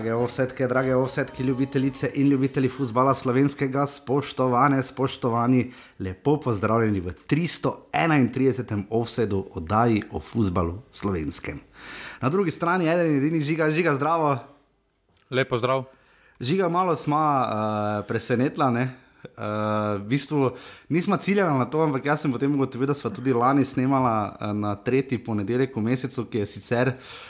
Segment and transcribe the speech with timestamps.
[0.00, 8.84] Drage ovsetke, drage ovsetke, ljubitelice in ljubitelji futbola slovenskega, spoštovane, spoštovani, lepo pozdravljeni v 331.
[8.90, 11.60] ovsedu oddaji o futbalu slovenskem.
[12.20, 14.38] Na drugi strani je eden edini žiga, žiga zdravo.
[15.30, 15.84] Lepo zdrav.
[16.40, 18.90] Žiga malo smo uh, presenetila, ne?
[19.24, 20.56] Uh, v bistvu
[20.88, 24.56] nismo ciljali na to, ampak jaz sem potem ugotovil, da smo tudi lani snemali uh,
[24.56, 27.29] na tretji ponedeljek v mesecu, ki je sicer, uh,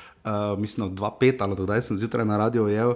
[0.59, 2.95] mislim, 2-5 ali kdaj sem zjutraj na radio ujel,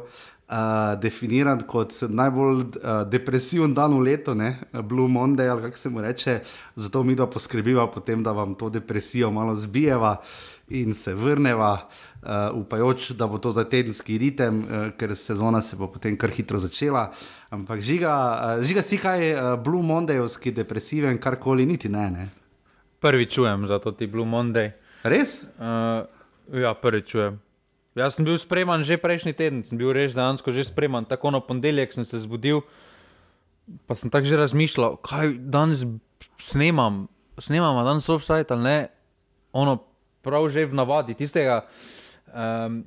[0.48, 4.56] uh, definiran kot najbolj uh, depresiven dan v letu, ne?
[4.72, 6.40] Blue Monday ali kako se mu reče.
[6.76, 10.16] Zato mi da poskrbiva potem, da vam to depresijo malo zbijeva.
[10.68, 11.88] In se vrneva,
[12.22, 16.30] uh, upajoč, da bo to za tedenski ritem, uh, ker sezona se bo potem kar
[16.30, 17.10] hitro začela.
[17.50, 18.14] Ampak žiga,
[18.58, 22.10] uh, žiga si kaj, uh, Blue Mondayovski, depresiven, karkoli, niti ne.
[22.10, 22.28] ne.
[23.00, 24.72] Prvi čujem za to ti Blue Monday.
[25.02, 25.44] Res?
[25.60, 26.08] Uh,
[26.52, 27.40] ja, prvi čujem.
[27.94, 31.06] Jaz sem bil spreman že prejšnji teden, sem bil res dejansko že spreman.
[31.06, 32.66] Tako na ponedeljek sem se zbudil,
[33.86, 35.86] pa sem tako že razmišljal, kaj danes
[36.42, 37.06] snemam,
[37.38, 38.78] snemam, danes offside ali ne.
[39.54, 39.78] Ono
[40.26, 41.70] prav že v navadi tistega.
[42.34, 42.82] Um,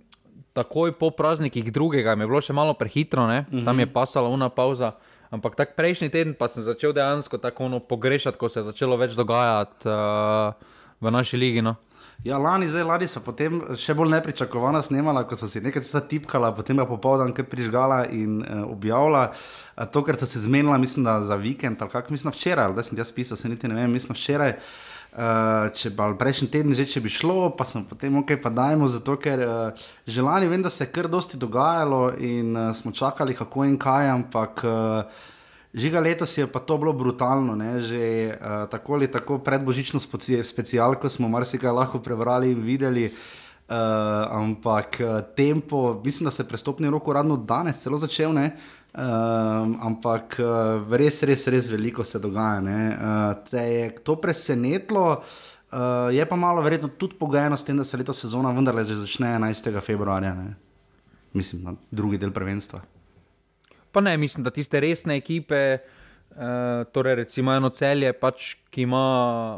[0.52, 3.46] takoj po praznikih drugega je bilo še malo prehitro, ne?
[3.64, 4.98] tam je pasala una pauza.
[5.32, 9.00] Ampak tak prejšnji teden pa sem začel dejansko tako ono pogrešati, ko se je začelo
[9.00, 10.52] več dogajati uh,
[11.00, 11.64] v naši ligi.
[11.64, 11.76] No.
[12.24, 16.02] Ja, lani, zdaj lani so potem še bolj nepričakovano snemala, ko so si nekaj časa
[16.10, 19.28] tipkala, potem pa popoldan kaj prižgala in uh, objavila.
[19.76, 22.84] Uh, to, kar so se zmenila, mislim, da za vikend, ali kako mislim včeraj, da
[22.84, 24.58] sem jaz pisal, se niti ne vem, mislim včeraj.
[25.18, 28.90] Uh, če pa prejšnji teden že če bi šlo, pa sem potem ok, pa dajmo,
[28.92, 32.92] zato ker uh, že lani vem, da se je kar dosti dogajalo in uh, smo
[32.98, 35.26] čakali, kako in kaj, ampak uh,
[35.78, 37.80] žiga letos je pa to bilo brutalno, ne?
[37.80, 43.12] že uh, tako ali tako pred božično speci specialko smo marsikaj lahko prebrali in videli.
[43.68, 43.76] Uh,
[44.32, 48.56] ampak uh, tempo, mislim, da se je prestopni rok uradno danes celo začel, ne?
[48.96, 52.62] Um, ampak uh, res, res, res veliko se dogaja.
[52.64, 57.84] Uh, te je to presenetilo, uh, je pa malo verjetno tudi pogojeno s tem, da
[57.84, 59.82] se letos sezona vendarle že začne 11.
[59.82, 60.56] februarja, ne?
[61.34, 62.82] mislim, na drugi del prvenstva.
[63.92, 69.06] Pa ne, mislim, da tiste resne ekipe, uh, torej recimo eno celje, pač, ki ima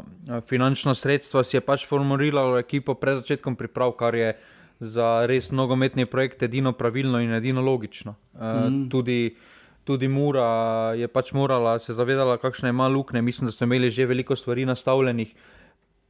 [0.00, 4.34] uh, finančno sredstvo, si je pač formuliralo ekipo pred začetkom priprav, kar je
[4.80, 8.14] za res nogometni projekt edino pravilno in edino logično.
[8.32, 8.88] Uh, mm.
[8.88, 9.36] tudi,
[9.84, 13.22] tudi Mura je pač morala se zavedati, kakšne ima luknje.
[13.22, 15.34] Mislim, da so imeli že veliko stvari nastavljenih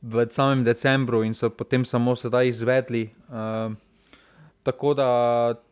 [0.02, 3.10] v samem decembru in so potem samo sedaj izvedli.
[3.28, 3.74] Uh,
[4.62, 5.08] tako da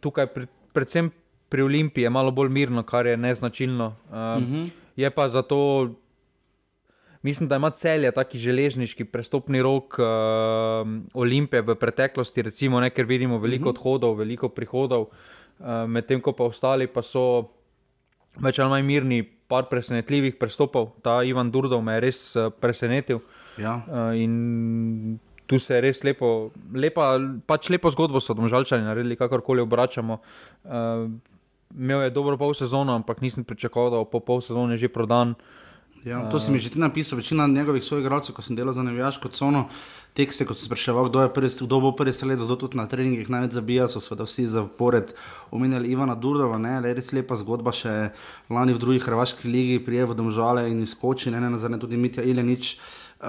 [0.01, 1.11] tukaj, pri, predvsem
[1.49, 3.95] pri Olimpiji, je malo bolj mirno, kar je neznačilno.
[4.09, 4.69] Uh, mm -hmm.
[4.97, 5.89] Je pa zato.
[7.23, 10.07] Mislim, da ima celje taki železniški prestopni rok uh,
[11.15, 13.79] Olimpije v preteklosti, recimo, ne, ker vidimo veliko uh -huh.
[13.79, 17.49] odhodov, veliko prihodov, uh, medtem ko pa ostali pa so
[18.37, 20.91] več ali manj mirni, par presenetljivih prestopov.
[21.03, 23.19] Ta Ivan Durdov me je res uh, presenetil.
[23.59, 23.83] Ja.
[23.89, 27.17] Uh, in tu se je res lepo, lepa,
[27.47, 30.21] pač lepo zgodbo so domžalčani naredili, kakorkoli obračamo.
[30.65, 31.09] Uh,
[31.77, 35.35] imel je dobro pol sezono, ampak nisem pričakoval, da bo po pol sezone že prodan.
[36.05, 38.83] Ja, to si mi že ti napisal, večina njegovih svojih igralcev, ko sem delal za
[38.83, 39.67] nevijaško cono,
[40.15, 43.31] tekste, kot sem spraševal, kdo, je prvi, kdo bo prvi sred, zato tudi na treningih
[43.31, 45.13] največ zabija, so seveda vsi zapored
[45.51, 48.11] omenjali Ivana Durdova, ne, le res lepa zgodba, še
[48.51, 52.77] lani v drugi hrvaški ligi, prijevo domžale in izkoči, ne, ne nazadnje tudi Mitja Ilenič,
[52.79, 53.29] uh,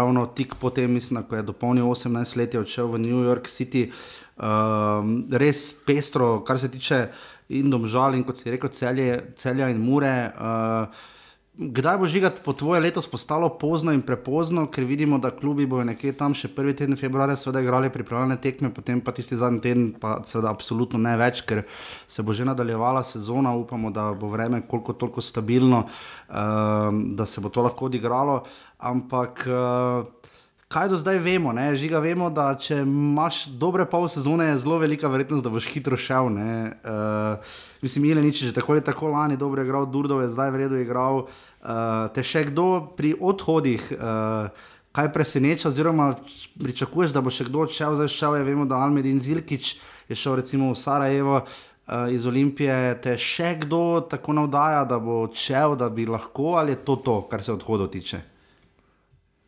[0.00, 3.88] ravno tik potem, mislim, ko je dopolnil 18 let, je odšel v New York City,
[3.88, 7.06] uh, res pestro, kar se tiče
[7.48, 10.16] in domžal in kot si rekel, celje, celja in mure.
[10.36, 11.12] Uh,
[11.56, 15.86] Kdaj bo žigati po tvoje letos postalo pozno in prepozno, ker vidimo, da klubi bojo
[15.88, 19.86] nekje tam še prvi teden februarja, seveda igrali pripravljene tekme, potem pa tisti zadnji teden,
[19.96, 21.62] pa seveda absolutno ne več, ker
[22.06, 27.40] se bo že nadaljevala sezona, upamo, da bo vreme koliko toliko stabilno, uh, da se
[27.40, 28.42] bo to lahko odigralo.
[28.76, 29.46] Ampak.
[29.48, 30.34] Uh,
[30.66, 31.68] Kaj do zdaj vemo, ne?
[31.78, 35.94] žiga vemo, da če imaš dobre pol sezone, je zelo velika verjetnost, da boš hitro
[35.94, 36.26] šel.
[36.34, 37.54] Uh,
[37.86, 40.82] mislim, Ile nič, že tako ali tako lani dobro je igral, Durdov je zdaj vredno
[40.82, 41.22] igral.
[41.22, 42.66] Uh, te še kdo
[42.98, 44.50] pri odhodih, uh,
[44.90, 46.16] kaj preseneča, oziroma
[46.58, 49.76] pričakuješ, da bo še kdo odšel, zdaj šel je, vemo, da Almedin Zilkič
[50.10, 51.44] je šel recimo v Sarajevo.
[51.86, 56.74] Uh, iz Olimpije te še kdo tako navdaja, da bo odšel, da bi lahko, ali
[56.74, 58.34] je to to, kar se odhodov tiče?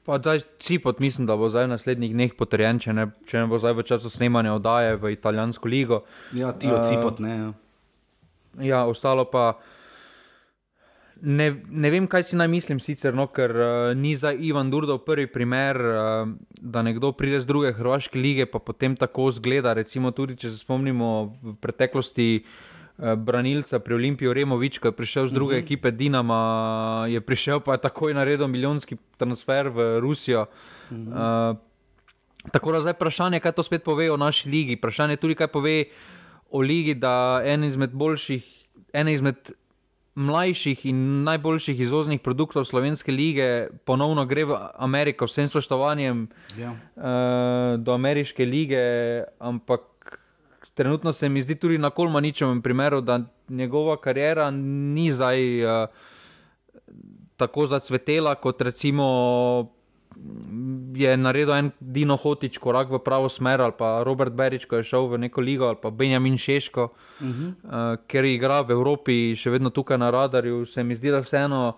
[0.09, 3.49] Pa da Cipot, mislim, da bo zdaj v naslednjih dneh potrjen, če ne, če ne
[3.51, 5.99] bo zdaj v času snemanja oddaje v italijansko ligo.
[6.33, 7.33] Ja, ti od uh, Cipot, ne.
[7.37, 7.51] Ja.
[8.71, 9.59] ja, ostalo pa.
[11.21, 14.97] Ne, ne vem, kaj si naj mislim, sicer, no, ker uh, ni za Ivan Durdo
[15.05, 19.77] prvi primer, uh, da nekdo pride z druge Hrvaške lige, pa potem tako zgleda.
[19.77, 21.13] Recimo, tudi če se spomnimo
[21.45, 22.68] v preteklosti uh,
[22.99, 25.63] branilca pri Olimpiji, Removič, ki je prišel z druge mhm.
[25.63, 25.65] -huh.
[25.65, 30.47] ekipe Dinama, je prišel pa je takoj naredil milijonski transfer v Rusijo.
[30.91, 31.51] Uh -huh.
[31.51, 31.57] uh,
[32.53, 34.77] tako da zdaj vprašanje, kaj to spet pove o naši ligi.
[34.77, 35.85] Vprašanje tudi, kaj pove
[36.51, 38.45] o ligi, da en izmed boljših,
[38.93, 39.53] en izmed
[40.19, 46.27] mlajših in najboljših izvoznih produktov slovenske lige ponovno gre v Ameriko, vsem spoštovanjem
[46.59, 46.73] ja.
[46.73, 48.83] uh, do ameriške lige,
[49.39, 49.81] ampak
[50.79, 55.89] trenutno se mi zdi tudi na Kolmaničevem primeru, da njegova karijera ni zdaj uh,
[57.37, 59.07] tako zacvetela kot recimo
[60.95, 64.87] je naredil en Dino Hotič korak v pravo smer, ali pa Robert Berič, ko je
[64.87, 67.51] šel v neko ligo, ali pa Benjamin Šeško, uh -huh.
[67.65, 70.65] uh, ker igra v Evropi, še vedno tukaj na radarju.
[70.67, 71.77] Se mi zdi, da vseeno.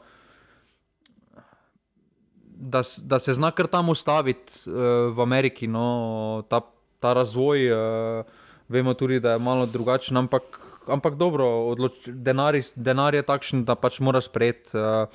[2.62, 4.74] Da, da se zna kar tam ustaviti uh,
[5.16, 6.60] v Ameriki, no, ta,
[7.00, 8.24] ta razvoj, uh,
[8.70, 10.42] vemo tudi, da je malo drugačen, ampak,
[10.86, 14.70] ampak dobro, odloč, denar, denar je takšen, da pač mora sprejeti.
[14.78, 15.10] Uh,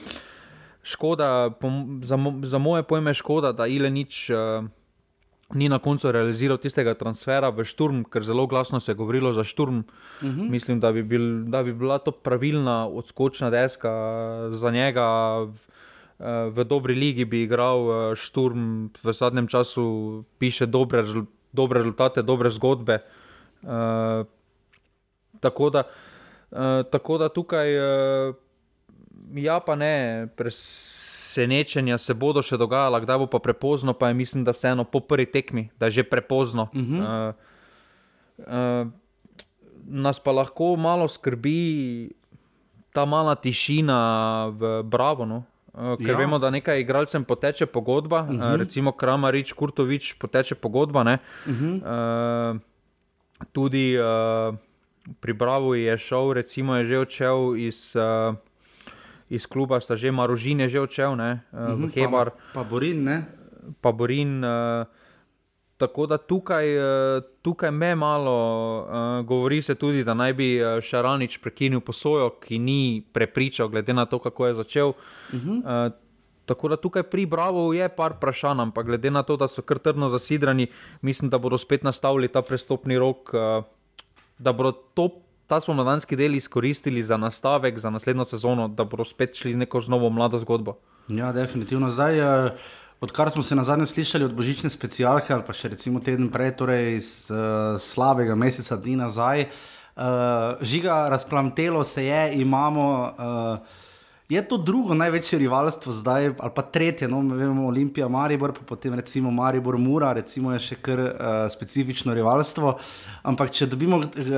[0.84, 1.72] škoda, po,
[2.04, 4.68] za, za moje pojme, škoda, da Ile nič uh,
[5.56, 9.48] ni na koncu realiziral tistega transfera v Šturm, ker zelo glasno se je govorilo za
[9.48, 9.88] Šturm.
[10.20, 10.42] Uh mhm.
[10.42, 10.50] -huh.
[10.52, 13.94] Mislim, da bi, bil, da bi bila to pravilna odskočna deska
[14.52, 15.08] za njega.
[16.56, 21.04] V, dobri ligi bi igral Šturm, v zadnjem času piše dobre,
[21.52, 22.94] dobre rezultate, dobre zgodbe.
[22.96, 23.25] Uh,
[25.40, 25.84] tako, da,
[26.52, 27.78] uh, tako da tukaj.
[27.78, 28.36] Uh,
[29.34, 34.44] ja, pa ne, presenečenja se bodo še dogajala, kdaj bo pa prepozno, pa je mislim,
[34.46, 36.70] da vseeno po prvi tekmi, da je že prepozno.
[36.74, 37.02] Uh -huh.
[37.02, 37.34] uh,
[38.48, 38.88] uh,
[39.86, 42.12] nas pa lahko malo skrbi
[42.94, 43.98] ta mala tišina
[44.56, 45.26] v Bravo.
[45.26, 45.44] No?
[45.74, 46.18] Uh, ker ja.
[46.18, 48.54] vemo, da nekaj igralcem poteče pogodba, uh -huh.
[48.54, 51.02] uh, recimo Kramarič, Kurtovič, poteče pogodba.
[51.02, 52.54] Uh -huh.
[52.56, 52.62] uh,
[53.52, 54.56] tudi uh,
[55.20, 57.96] pri Bravo je šel, recimo je že odšel iz.
[57.96, 58.36] Uh,
[59.30, 62.30] iz kluba, sta že Marožin je že odšel, ne, uh, v mhm, Hebar.
[62.54, 63.18] Pa, pa Borin, ne.
[63.82, 64.38] Pa Borin.
[64.46, 64.86] Uh,
[65.82, 68.38] tako da tukaj, uh, tukaj me malo
[68.86, 74.06] uh, govori se tudi, da naj bi Šaranič prekinil posojo, ki ni prepričal, glede na
[74.06, 74.94] to, kako je začel.
[74.94, 75.58] Uh -huh.
[75.66, 76.05] uh,
[76.46, 79.80] Tako da tukaj pri Bravo je par vprašanj, ampak glede na to, da so kar
[79.82, 80.68] trdno zasidrani,
[81.02, 83.34] mislim, da bodo spet nastavili ta prestopni rok,
[84.38, 85.10] da bodo to
[85.48, 90.10] ta spomladanski del izkoristili za nastavek za naslednjo sezono, da bodo spet šli neko novo
[90.10, 90.78] mlado zgodbo.
[91.08, 91.90] Ja, definitivno.
[91.90, 92.52] Zdaj, uh,
[93.02, 96.56] odkar smo se na zadnje slišali od božične specialke, ali pa še recimo teden prej,
[96.58, 102.88] torej iz uh, slabega meseca dni nazaj, uh, žiga razplamtelo se je, imamo.
[103.18, 103.82] Uh,
[104.30, 108.94] Je to drugo največje rivalstvo zdaj, ali pa tretje, no, vemo, Olimpija, Maribor, pa potem
[108.94, 111.12] recimo Maribor, Mura, recimo je še kar uh,
[111.54, 112.72] specifično rivalstvo.
[113.22, 114.32] Ampak če dobimo, uh,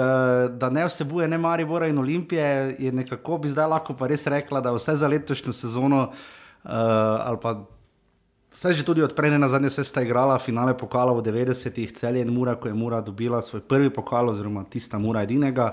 [0.52, 4.60] da ne vsebuje ne Maribora in Olimpije, je nekako bi zdaj lahko pa res rekla,
[4.60, 6.70] da vse za letošnjo sezono, uh,
[7.24, 7.56] ali pa
[8.58, 12.36] vse že tudi odprene na zadnje, se sta igrala finale pokala v 90-ih, celje in
[12.36, 15.72] Mura, ko je Mura dobila svoj prvi pokal, oziroma tista Mura edinega.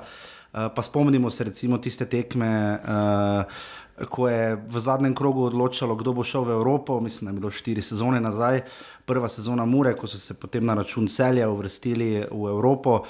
[0.54, 2.78] Uh, pa spomnimo se recimo tiste tekme.
[2.78, 7.40] Uh, ko je v zadnjem krogu odločalo, kdo bo šel v Evropo, mislim, da je
[7.40, 8.64] bilo štiri sezone nazaj,
[9.06, 13.04] prva sezona Mure, ko so se potem na račun celja uvrstili v Evropo.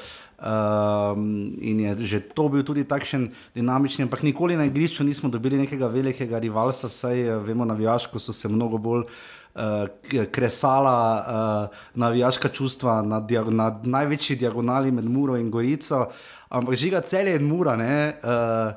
[0.44, 5.56] Um, in je že to bil tudi takšen dinamičen, ampak nikoli na igrišču nismo dobili
[5.56, 9.88] nekega velikega rivalstva, vsaj eh, vemo, navijaško so se mnogo bolj uh,
[10.30, 16.10] kresala uh, navijaška čustva na, dia na največji diagonali med Muro in Gorico,
[16.48, 17.76] ampak žiga celje in Mura.
[17.76, 18.74] Ne, uh,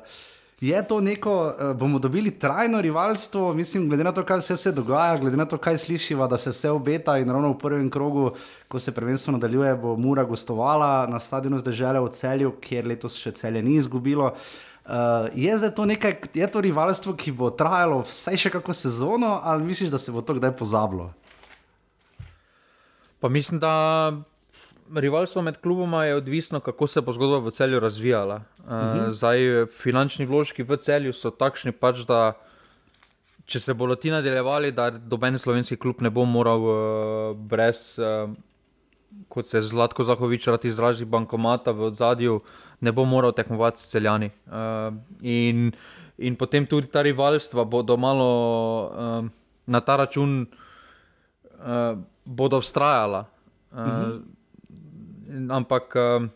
[0.60, 4.72] je to neko, uh, bomo dobili trajno rivalstvo, mislim, glede na to, kaj se vse
[4.72, 8.30] dogaja, glede na to, kaj slišiva, da se vse obeta in ravno v prvem krogu,
[8.68, 13.32] ko se prvenstvo nadaljuje, bo Mura gostovala na stadionu zdržele v celju, kjer letos še
[13.32, 14.32] celje ni izgubilo.
[14.88, 19.64] Uh, je to nekaj, je to rivalstvo, ki bo trajalo vse še kako sezono, ali
[19.64, 21.12] misliš, da se bo to kdaj pozabilo?
[23.20, 24.12] Pa mislim, da
[24.94, 28.34] rivalstvo med kluboma je odvisno, kako se bo zgodba v celju razvijala.
[28.58, 29.10] Uh, uh -huh.
[29.12, 32.32] Zdaj, finančni vložki v celju so takšni, pač, da
[33.44, 38.30] če se bodo ti nadaljevali, da doben slovenski klub ne bo moral uh, brez, uh,
[39.28, 42.40] kot se Zlatko Zahovič rad izrazi, bankomata v zadju,
[42.80, 44.30] ne bo moral tekmovati s celjani.
[44.46, 44.52] Uh,
[45.22, 45.72] in,
[46.18, 48.30] in potem tudi ta rivalstva bodo malo
[48.86, 49.28] uh,
[49.66, 53.24] na ta račun uh, bodo vztrajala.
[53.72, 54.37] Uh, uh -huh
[55.50, 56.28] ampak uh,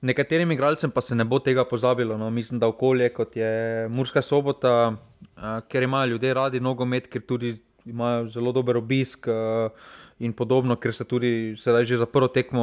[0.00, 2.16] Nekaterim igralcem pa se ne bo tega pozabilo.
[2.18, 2.30] No.
[2.30, 7.56] Mislim, da okolje kot je Murska sobota, uh, ker imajo ljudje radi nogomet, ker tudi
[7.84, 9.26] imajo zelo dober obisk.
[9.26, 9.72] Uh,
[10.18, 12.62] In podobno, ker se tudi sedaj že za prvo tekmo,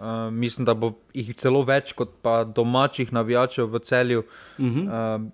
[0.00, 4.22] uh, mislim, da bo jih celo več kot pa domačih navijačev v celju.
[4.58, 4.86] Uh -huh.
[4.88, 5.28] uh,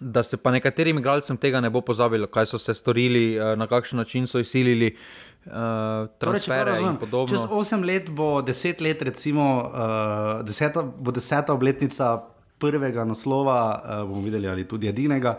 [0.00, 3.66] da se pa nekaterim igralcem tega ne bo pozabilo, kaj so se storili, uh, na
[3.66, 4.96] kakšen način so izsilili
[5.46, 7.36] uh, transfere torej, in podobno.
[7.36, 12.20] Čez 8 let bo 10 let, recimo, uh, deseta, bo deseta obletnica
[12.58, 15.38] prvega naslova, uh, bomo videli ali tudi edinega.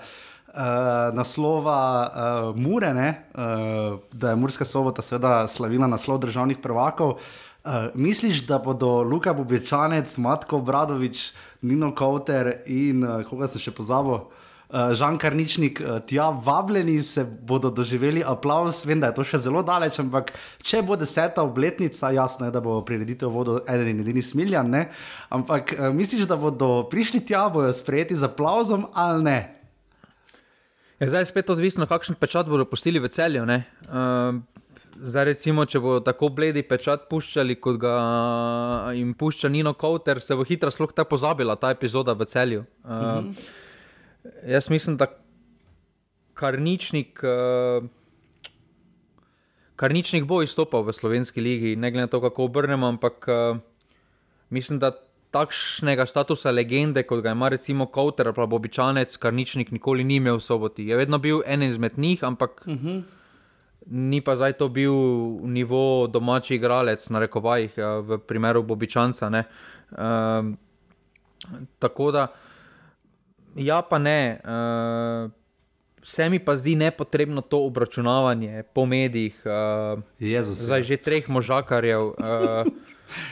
[0.52, 7.16] Uh, naslova uh, Mure, ne, uh, da je Murska sobota seveda slavila naslov državnih prvakov.
[7.64, 11.32] Uh, misliš, da bodo Luka Bobečanec, Matko Bradovič,
[11.62, 14.18] Nino Kauter in uh, koga se še pozabo?
[14.18, 19.42] Uh, Žan Karničnik, uh, tja vabljeni se bodo doživeli aplaus, vem, da je to še
[19.44, 20.32] zelo daleč, ampak
[20.64, 24.86] če bo deseta obletnica, jasno je, da bo prireditev vodil eden in edini smiljan, ne?
[25.30, 29.40] ampak uh, misliš, da bodo prišli tja, bojo sprejeti z aplauzom ali ne?
[31.02, 33.44] Je zdaj spet odvisno, kakšen pečat bodo pustili v celju.
[33.44, 34.38] Uh,
[35.02, 37.96] zdaj, recimo, če bodo tako bledi pečat puščali, kot ga
[38.96, 42.64] jim pušča Nino Kauter, se bo hitro sploh ta pozabila ta epizoda v celju.
[42.86, 43.52] Uh, uh -huh.
[44.48, 45.08] Jaz mislim, da
[46.34, 47.24] karničnik.
[47.24, 47.88] Uh,
[49.76, 53.58] Karničnik bo izstopal v slovenski ligi, ne glede na to, kako obrnemo, ampak uh,
[54.50, 54.92] mislim, da
[55.32, 60.20] takšnega statusa legende, kot ga ima recimo Kauter ali pa običajnec, kar ničnik nikoli ni
[60.20, 60.86] imel v soboti.
[60.88, 62.88] Je vedno bil en izmed njih, ampak uh mhm.
[62.88, 63.04] -huh.
[63.86, 64.94] ni pa zdaj to bil
[65.44, 69.44] nivo domači igralec, na rekovajih, eh, v primeru običajnca.
[69.92, 69.98] Uh,
[71.80, 72.28] tako da,
[73.56, 74.40] ja, pa ne.
[74.46, 75.32] Uh,
[76.02, 82.14] Vse mi pa zdi nepotrebno to obračunavanje po medijih, uh, Jezus, zdaj že treh možakarjev.
[82.18, 82.66] Uh,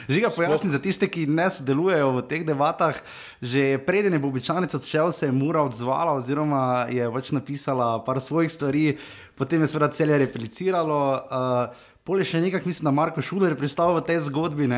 [0.08, 2.96] Žiga pojasni za tiste, ki ne sodelujejo v teh debatah.
[3.40, 8.52] Že preden je Bobičanica začel, se je Mura odzvala, oziroma je pač napisala par svojih
[8.52, 8.98] stvari,
[9.40, 11.00] potem je seveda celje repliciralo.
[11.16, 14.68] Uh, Pole še nekaj, mislim, da Marko Šuler pristal v tej zgodbi.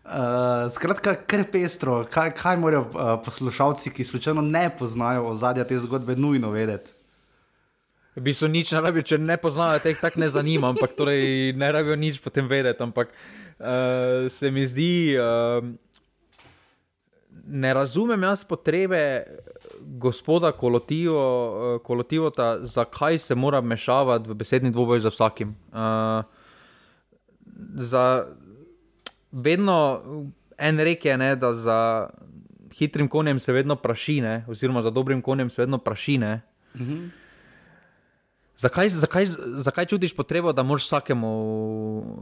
[0.00, 5.76] Uh, skratka, kar pestro, kaj, kaj morajo uh, poslušalci, ki slučajno ne poznajo ozadja te
[5.78, 6.94] zgodbe, nujno vedeti.
[8.16, 11.52] V bistvu nič ne rabijo, če ne poznajo, te jih tako ne zanima, ampak torej
[11.52, 12.82] ne rabijo nič potem vedeti.
[12.82, 15.68] Ampak uh, se mi zdi, uh,
[17.46, 19.04] ne razumem jaz potrebe
[20.00, 25.54] gospoda Kolotivo, uh, Kolotivota, zakaj se mora mešavati v besedni dvoboj za vsakim.
[25.70, 26.24] Uh,
[27.76, 28.26] za
[29.32, 30.02] vedno
[30.58, 32.08] en rek je, ne, da za
[32.78, 36.40] hitrim konjem se vedno prašine, oziroma za dobrim konjem se vedno prašine.
[36.76, 37.06] Mhm.
[38.56, 39.26] Zakaj, zakaj,
[39.64, 41.30] zakaj čutiš potrebo, da moraš vsakemu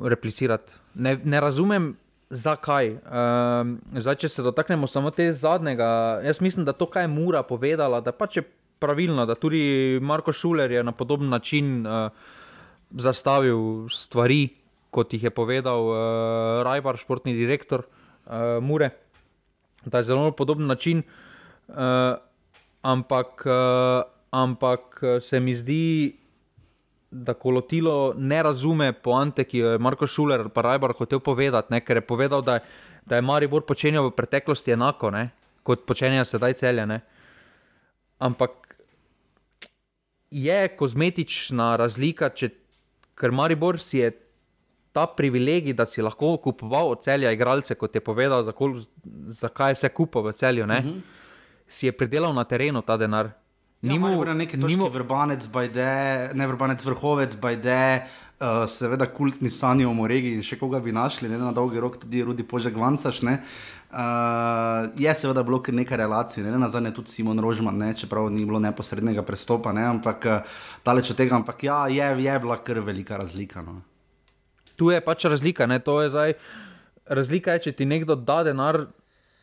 [0.04, 0.72] replicirati?
[0.94, 1.96] Ne, ne razumem,
[2.30, 2.92] zakaj.
[2.92, 7.42] Um, zdaj, če se dotaknemo samo te zadnjega, jaz mislim, da to, kar je Mura
[7.42, 8.44] povedala, da pač je
[8.78, 12.10] pravilno, da tudi Marko Šuler je na podoben način uh,
[12.90, 14.48] zastavil stvari,
[14.90, 15.96] kot jih je povedal uh,
[16.66, 18.90] Rajbar, športni direktor uh, Mure.
[19.84, 21.02] Da je zelo podoben način,
[21.68, 22.18] uh,
[22.82, 26.18] ampak, uh, ampak se mi zdi
[27.10, 31.72] da kolotilo ne razume poante, ki jo je Marko Šuler ali pa Rajbar hotel povedati,
[31.72, 31.80] ne?
[31.80, 32.58] ker je povedal, da,
[33.06, 35.30] da je Maribor počenjal v preteklosti enako, ne?
[35.62, 37.00] kot počenjajo sedaj celjene.
[38.18, 38.50] Ampak
[40.30, 42.50] je kozmetična razlika, če,
[43.16, 44.12] ker Maribor si je
[44.98, 49.74] ta privilegij, da si lahko kupoval od celja igralce, kot je povedal, zakaj za je
[49.74, 50.88] vse kupo v celju, uh mhm.
[50.88, 51.00] -huh.
[51.68, 53.30] si je pridelal na terenu ta denar.
[53.82, 54.88] Nimo, ja, na neki točki nimo...
[54.88, 58.02] vrbanec, bajde, ne vrbanec, vrhovec, bajde,
[58.40, 62.00] uh, seveda kultni sanji o Moregi in še koga bi našli, ne na dolgi rok,
[62.02, 63.22] tudi Rudi Požek Vancaš.
[63.22, 68.30] Uh, je seveda bilo kar nekaj relacij, ne na zadnje tudi Simon Rožman, ne, čeprav
[68.30, 72.58] ni bilo neposrednega prestopa, ne, ampak uh, daleč od tega, ampak ja, je, je bila
[72.58, 73.62] kar velika razlika.
[73.62, 73.78] No.
[74.78, 76.38] Tu je pač razlika, ne, to je zdaj.
[77.08, 78.86] Razlika je, če ti nekdo da denar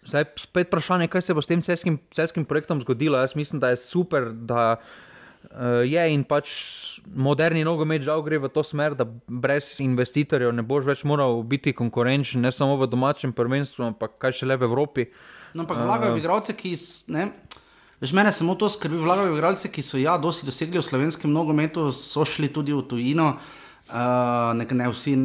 [0.05, 3.17] Zdaj, spet vprašanje, kaj se bo s tem celskim, celskim projektom zgodilo.
[3.17, 6.51] Jaz mislim, da je super, da uh, je in pač
[7.09, 11.73] moderni nogomet žal gre v to smer, da brez investitorjev ne boš več moral biti
[11.73, 15.09] konkurenčen, ne samo v domačem prvenstvu, ampak kaj še le v Evropi.
[15.55, 16.77] No, ampak vlagajo uh, igralce, ki.
[17.15, 17.31] Ne?
[17.97, 21.89] Veš, mene samo to skrbi, vlagajo igralce, ki so ja, dosti dosegli v slovenskem nogometu,
[21.89, 25.15] so šli tudi v tujino, uh, ne, ne vsi,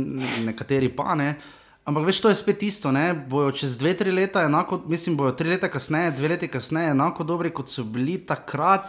[0.45, 1.31] nekateri pa ne.
[1.31, 2.93] Uh, Ampak veš, to je spet isto.
[2.93, 3.15] Ne?
[3.15, 7.25] Bojo čez dve, tri leta, enako, mislim, bojo tri leta kasneje, dve leti kasneje, enako
[7.25, 8.87] dobri kot so bili takrat.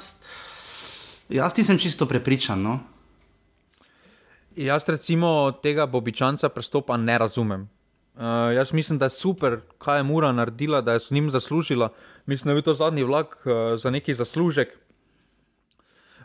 [1.31, 2.61] Jaz nisem čisto prepričan.
[2.61, 2.79] No?
[4.55, 7.69] Jaz, recimo, tega Bobičanca prestopa ne razumem.
[8.15, 11.89] Uh, jaz mislim, da je super, kaj je Mura naredila, da je s njim zaslužila.
[12.25, 14.77] Mislim, da je bil to zadnji vlak uh, za neki zaslužek.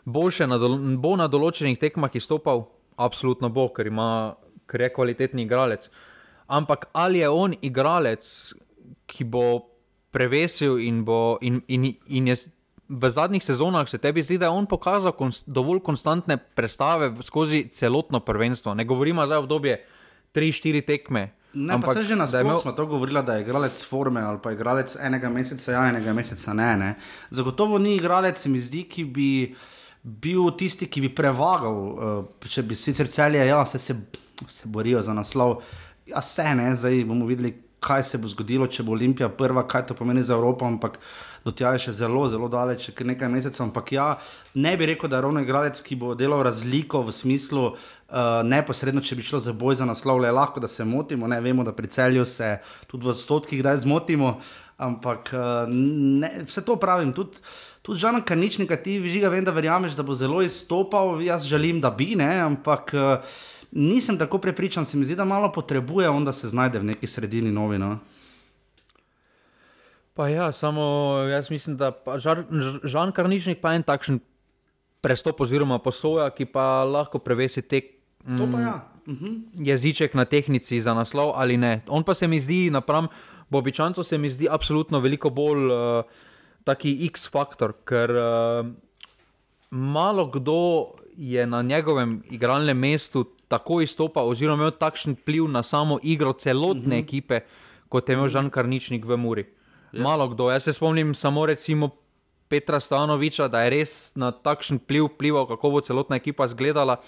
[0.05, 4.35] Bo na, dolo bo na določenih tekmah izstopal, absolutno bo, ker, ima,
[4.69, 5.89] ker je kvalitetni igralec.
[6.47, 8.27] Ampak ali je on igralec,
[9.07, 9.47] ki bo
[10.11, 12.37] prevesil in, bo, in, in, in je
[12.87, 17.67] v zadnjih sezonah se tebi zdi, da je on pokazal konst, dovolj konstantne predstave skozi
[17.71, 18.73] celotno prvenstvo.
[18.73, 19.85] Ne govorimo za obdobje
[20.33, 21.33] 3-4 tekme.
[21.53, 22.59] Ne, ampak se že na splošno imel...
[22.59, 26.53] smo to govorili, da je igralec forme ali pa igralec enega meseca, ja, enega meseca
[26.53, 26.95] ne, ne.
[27.29, 29.55] Zagotovo ni igralec, mi zdi, ki bi
[30.07, 33.95] bil tisti, ki bi prevagal, uh, če bi sicer celje, ja, se, se,
[34.47, 35.59] se borijo za naslov.
[36.07, 39.89] Ja, se ne, zdaj bomo videli, kaj se bo zgodilo, če bo Olimpija prva, kaj
[39.89, 40.97] to pomeni za Evropo, ampak
[41.45, 43.67] do tega je še zelo, zelo daleč, ker nekaj mesecev.
[43.67, 44.07] Ampak ja,
[44.55, 47.67] ne bi rekel, da je ravno igralec, ki bo delal razliko v smislu.
[48.07, 51.27] Uh, neposredno, če bi šlo za boj za naslov, le lahko da se motimo.
[51.27, 54.37] Ne vemo, da pri celju se tudi v odstotkih kdaj zmotimo,
[54.79, 57.11] ampak uh, ne, vse to pravim.
[57.15, 57.43] Tudi,
[57.87, 61.21] tudi žal, kar nič negativnega, žiga, vem, da verjameš, da bo zelo izstopal.
[61.23, 63.23] Jaz želim, da bi, ne, ampak uh,
[63.71, 64.85] nisem tako prepričan.
[64.85, 67.95] Se mi zdi, da malo potrebuje, on, da se znajde v neki sredini novina.
[67.95, 67.99] No?
[70.17, 70.83] Pa ja, samo
[71.29, 71.93] jaz mislim, da
[72.83, 74.19] Žan Karničnik pa je en takšen
[75.05, 77.93] prestop oziroma posoja, ki pa lahko prevesi tek.
[78.25, 78.89] Mm, ja.
[79.07, 79.41] uh -huh.
[79.53, 81.81] Jeziček na tehnici za naslov ali ne.
[81.87, 83.07] On pa se mi zdi, napram
[83.49, 86.03] Bobičancu, se mi zdi absolutno veliko bolj uh,
[86.67, 88.67] taki X-faktor, ker uh,
[89.71, 95.99] malo kdo je na njegovem igralnem mestu tako izstopal oziroma imel takšen vpliv na samo
[96.03, 96.91] igro celotne mhm.
[96.91, 97.03] -huh.
[97.03, 97.39] ekipe,
[97.89, 99.45] kot je imel Žan Karničnik v Muri.
[99.91, 100.03] Ja.
[100.03, 100.51] Malo kdo.
[100.51, 101.89] Jaz se spomnim samo recimo
[102.47, 107.01] Petra Stanoviča, da je res na takšen pliv vplival, kako bo celotna ekipa izgledala.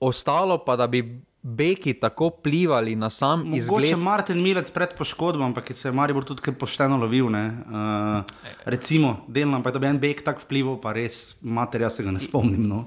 [0.00, 3.88] Ostalo pa, da bi beki tako plivali na sam Mogoče izgled.
[3.88, 7.30] Če Martin Milec pred poškodbo, ampak se je Maribor tudi pošteno lovil.
[7.30, 8.24] Uh,
[8.64, 12.04] recimo, delno, pa je to bil en bek tak vplival, pa res, mater, jaz se
[12.04, 12.68] ga ne spomnim.
[12.68, 12.86] No.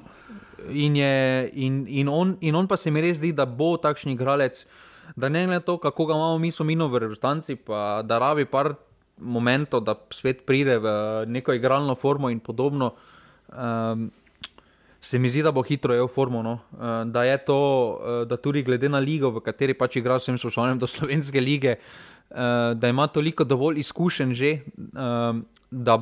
[0.69, 4.13] In, je, in, in, on, in on pa se mi res zdi, da bo takšen
[4.13, 4.63] igralec
[5.15, 8.45] da ne glede na to, kako ga imamo mi spomino v reprezentanci, pa da rabi
[8.45, 8.73] par
[9.17, 10.89] momentov, da svet pride v
[11.27, 12.93] neko igralno formo in podobno.
[13.49, 14.11] Um,
[15.03, 16.39] Se mi zdi, da bo hitro v formu.
[16.43, 16.59] No?
[16.71, 17.59] Uh, da je to,
[17.99, 21.75] uh, da tudi glede na ligo, v kateri pač igra, vsem spoštovanjem do slovenske lige,
[21.75, 24.51] uh, da ima toliko dovolj izkušenj že,
[25.73, 25.97] da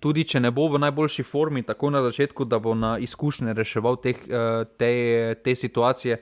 [0.00, 4.00] tudi če ne bo v najboljši formi, tako na začetku, da bo na izkušnje reševal
[4.02, 4.18] teh,
[4.78, 4.90] te,
[5.44, 6.18] te situacije.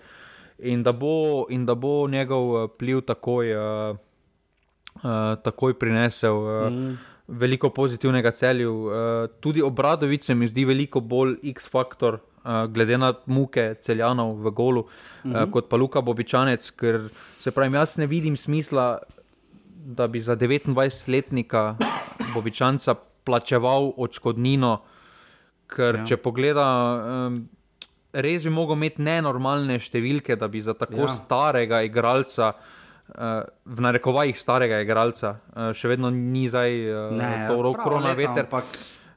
[0.69, 3.97] In da bo, in da bo njegov vpliv eh, takoj, uh,
[5.03, 6.99] uh, takoj prinesel uh, mm.
[7.29, 8.73] Veliko pozitivnega celju.
[8.73, 8.93] Uh,
[9.41, 14.83] tudi obradovic se mi zdi veliko bolj X-faktor, uh, glede na muke celjanov v golu,
[14.83, 15.43] mm -hmm.
[15.43, 17.09] uh, kot pa Luka Bobičanec, ker
[17.41, 18.99] se pravi, jaz ne vidim smisla.
[19.85, 21.77] Da bi za 29-letnika
[22.35, 24.83] Bobičanca plačeval odškodnino,
[25.67, 26.07] ker ja.
[26.07, 26.67] če pogleda,
[27.27, 27.49] um,
[28.13, 31.09] res bi mogel imeti nenormalne številke, da bi za tako ja.
[31.09, 32.49] starega igralca.
[32.49, 32.82] Uh,
[33.65, 38.47] v narekovajih starega igralca, uh, še vedno ni zdaj uh, to roko na veter.
[38.47, 38.65] Ampak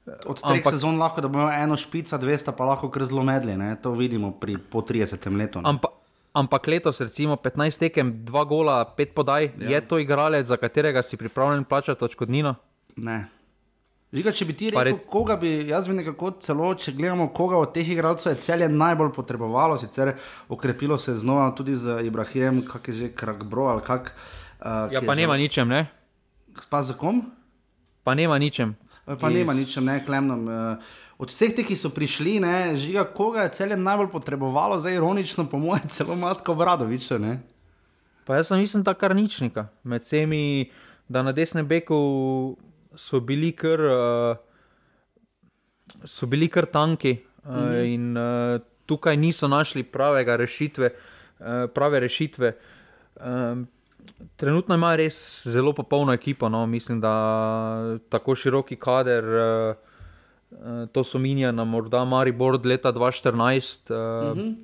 [0.06, 3.24] od treh ampak, sezon lahko da bomo eno špico, dve sta pa lahko kar zelo
[3.26, 3.74] medli, ne?
[3.82, 5.62] to vidimo pri, po 30 letu.
[5.66, 5.90] Ampa,
[6.34, 9.70] ampak letos, recimo 15 tekem, 2 gola, 5 podaj, ja.
[9.76, 12.54] je to igralec, za katerega si pripravljen plačati odškodnino?
[13.02, 13.26] Ne.
[14.16, 15.06] Žiga, če bi ti rekel, red...
[15.12, 19.12] koga bi, jaz bi nekako celo, če gledamo, koga od teh igralcev je celje najbolj
[19.16, 20.14] potrebovalo, sicer
[20.50, 24.14] okrepilo se je znova tudi z Ibrahimom, kak je že Krakbro ali kak.
[24.60, 25.44] Uh, ja, pa nema že...
[25.44, 25.86] ničem, ne?
[26.72, 27.26] Pa za kom?
[28.08, 28.76] Pa nema ničem.
[29.06, 29.36] Pa Is...
[29.36, 30.48] nema ničem, ne, klemnom.
[30.48, 34.98] Uh, Od vseh teh, ki so prišli, ne, žiga, koga je celje najbolj potrebovalo, zdaj
[35.00, 37.08] ironično, po mojem, celo Matko Bradovič.
[38.28, 39.68] Pa jaz sem mislim, da kar ničnika.
[39.84, 40.72] Med vsemi,
[41.08, 42.58] da na desnem beku
[42.96, 44.38] so bili kar, uh,
[46.04, 47.94] so bili kar tanki uh, mm -hmm.
[47.94, 50.90] in uh, tukaj niso našli pravega rešitve.
[51.40, 52.58] Uh, prave rešitve.
[53.26, 53.68] Um,
[54.36, 56.50] trenutno ima res zelo popolno ekipo.
[56.50, 56.66] No?
[56.66, 64.38] Mislim, da tako široki kader, uh, to so minja na morda Maribor leta 2014, uh,
[64.38, 64.56] -hmm.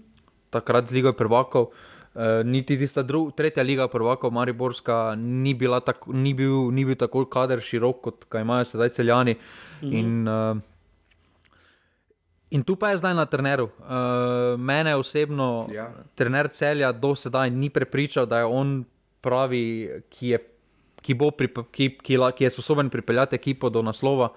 [0.50, 1.62] takrat z Ligo Prvakov.
[1.62, 1.70] Uh,
[2.12, 7.24] Uh, niti tista druga, tretja liga, prvaka, Mariborska, ni, tako, ni, bil, ni bil tako
[7.26, 9.34] kader širok, kot ga imajo sedaj celjani.
[9.82, 10.00] Mm -hmm.
[10.00, 10.58] in, uh,
[12.50, 13.70] in tu pa je zdaj na treneru.
[13.80, 15.92] Uh, mene osebno, ja.
[16.16, 18.86] trener celja, do sedaj ni prepričal, da je on
[19.22, 20.40] pravi, ki je,
[21.02, 24.30] ki bo, ki, ki, ki, ki je sposoben pripeljati ekipo do naslova.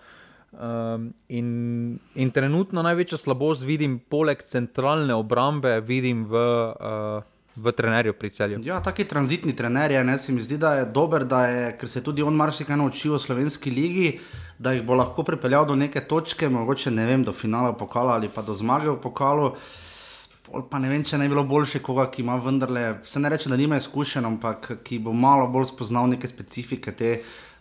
[0.52, 6.34] Um, in, in trenutno največjo slabost vidim, poleg centralne obrambe, vidim v.
[6.80, 8.58] Uh, v trenerju pri celju.
[8.66, 11.88] Ja, taki tranzitni trener je, ne, se mi zdi, da je dober, da je, ker
[11.88, 14.18] se je tudi on marsikaj naučil v slovenski ligi,
[14.58, 18.28] da jih bo lahko pripeljal do neke točke, mogoče ne vem, do finala pokala ali
[18.28, 19.54] pa do zmage v pokalu.
[20.70, 23.48] Pa ne vem, če ne bi bilo boljše koga, ki ima vendarle, se ne reče,
[23.48, 27.14] da nima izkušenj, ampak ki bo malo bolj spoznal neke specifike te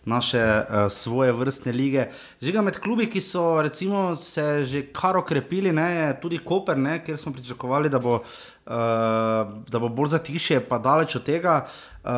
[0.04, 2.06] naše uh, svoje vrstne lige.
[2.42, 7.18] Žiga med klubi, ki so recimo, se že kar okrepili, ne, tudi Koper, ne, kjer
[7.18, 8.72] smo pričakovali, da bo, uh,
[9.70, 11.64] da bo bolj zatišje, pa daleč od tega.
[12.04, 12.10] Uh,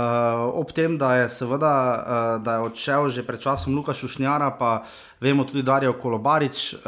[0.59, 4.83] ob tem, da je seveda uh, da je odšel že pred časom Lukaš Ušnjara, pa
[5.20, 6.81] vemo tudi Darijo Kolobarič uh,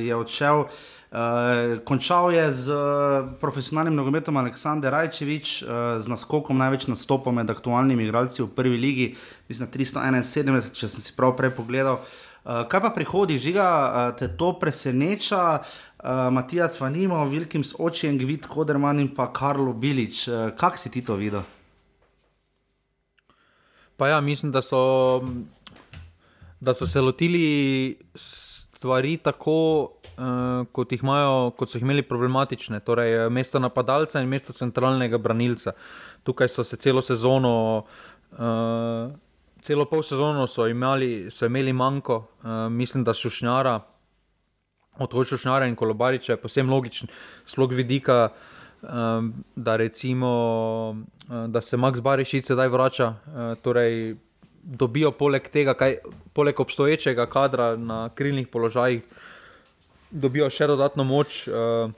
[0.00, 0.64] je odšel.
[1.84, 5.68] Končal je z uh, profesionalnim nogometom Aleksandr Rajčevič, uh,
[6.02, 9.06] z naskokom največ nastopov med aktualnimi igralci v prvi ligi,
[9.48, 12.02] mislim 371, če sem si prav prej pogledal.
[12.46, 15.62] Uh, kaj pa prihodi, žiga, uh, te to preseneča?
[15.96, 20.26] Uh, Matija Cvanimo, Vilkims, Očen, Gvid, Koderman in pa Karlo Bilič.
[20.28, 21.46] Uh, kak si ti to videl?
[23.96, 25.22] Pa ja, mislim, da so,
[26.60, 33.14] da so se lotili stvari tako uh, kot, imajo, kot so jih imeli problematične, torej
[33.14, 35.74] eh, mesto napadalca in mesto centralnega branilca.
[36.24, 37.52] Tukaj so se celo sezono,
[38.32, 39.12] uh,
[39.62, 43.80] celo pol sezono so imeli, so imeli manjko, uh, mislim, da šušnjara,
[44.98, 47.08] odhod šušnjara in kolobariča je posebno logičen,
[47.46, 48.28] slog vidika.
[49.56, 50.28] Da, recimo,
[51.48, 53.06] da se Max Barišič zdaj vrača,
[53.64, 54.14] torej
[54.62, 55.96] dobijo poleg tega, kaj,
[56.32, 59.02] poleg obstoječega kadra na krilnih položajih,
[60.10, 61.46] dobijo še dodatno moč.
[61.48, 61.90] Uh,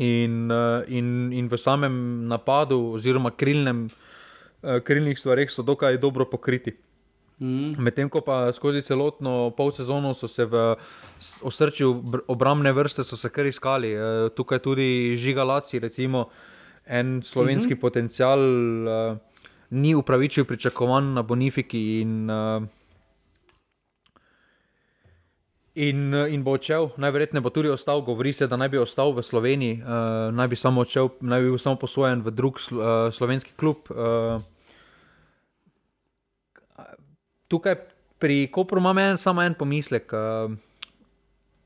[0.00, 6.26] in, uh, in, in v samem napadu, oziroma krilnem, uh, krilnih stvareh, so dokaj dobro
[6.28, 6.74] pokriti.
[7.42, 7.74] Mm.
[7.82, 10.76] Medtem ko pa skozi celotno pol sezono so se v
[11.42, 11.88] osrčju
[12.30, 13.90] obrambne vrste kar iskali,
[14.36, 16.28] tukaj tudi žigalaci, recimo
[16.86, 17.80] en slovenski mm -hmm.
[17.80, 18.40] potencial.
[19.70, 22.30] Ni upravičil pričakovanj na Bonifiki, in
[25.74, 29.24] In, in bo odšel, najverjetneje bo tudi ostal, govori se, da naj bi ostal v
[29.26, 32.90] Sloveniji, uh, naj bi samo odšel, naj bi bil samo posvojen v drug slo, uh,
[33.10, 33.90] slovenski klub.
[33.90, 34.38] Uh,
[37.50, 37.74] tukaj
[38.22, 40.54] pri Kopru imam en, samo en pomislek, uh,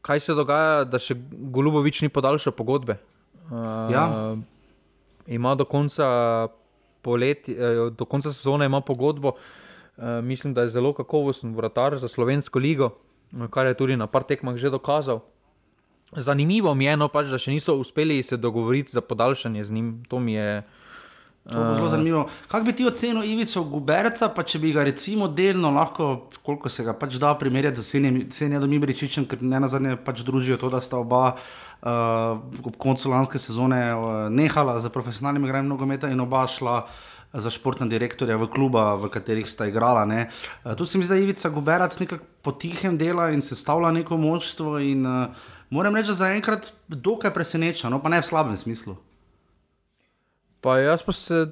[0.00, 1.12] kaj se dogaja, da še
[1.52, 2.96] Golubovič ni podaljšal pogodbe.
[3.52, 4.04] Uh, ja.
[5.28, 6.48] Ima do konca,
[7.04, 12.56] poleti, uh, do konca sezone pogodbo, uh, mislim, da je zelo kakovosten vratar za slovensko
[12.56, 12.88] ligo
[13.50, 15.20] kar je tudi na par tekmah že dokazal.
[16.16, 19.88] Zanimivo mi je, no, pač, da še niso uspeli se dogovoriti za podaljšanje z njim.
[20.08, 20.62] To mi je.
[21.48, 22.22] To je zelo uh, zanimivo.
[22.48, 26.84] Kako bi ti ocenil Ivico Guberca, pa če bi ga recimo delno lahko, koliko se
[26.84, 28.00] ga pač da primerjati z
[28.32, 33.12] Senjadom Ibričičem, ker ne na zadnje pač družijo to, da sta oba uh, ob koncu
[33.12, 38.36] lanske sezone uh, nehala za profesionalnim igranjem nogometa in oba šla uh, za športna direktorja
[38.36, 40.04] v kluba, v katerih sta igrala.
[40.08, 40.28] Ne.
[40.64, 43.90] Eh, tu se mi zdi, da je Ivica Guberac nekako potihem dela in se stavlja
[43.90, 44.78] neko moštvo.
[44.78, 45.28] In, uh,
[45.70, 48.96] moram reči, da zaenkrat dokaj preseneča, no pa ne v slabem smislu.
[50.60, 51.46] Pa jaz pa se.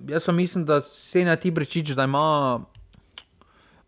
[0.00, 2.60] Jaz pa mislim, da se na ti brečič, da ima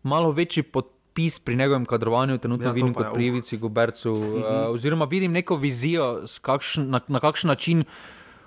[0.03, 4.11] malo večji podpis pri njegovem kadrovanju, trenutno ja, vidim kot pri Ivici Gubercu.
[4.11, 4.67] Uh -huh.
[4.67, 7.83] uh, oziroma vidim neko vizijo, kakšen, na, na kakšen način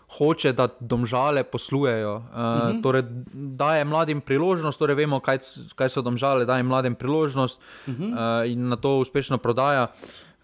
[0.09, 2.15] hoče, da domžale poslujejo.
[2.15, 2.83] Uh, uh -huh.
[2.83, 5.39] torej, daje mladim priložnost, torej vemo, kaj,
[5.75, 8.43] kaj so domžale, daje mladim priložnost uh -huh.
[8.43, 9.93] uh, in na to uspešno prodaja.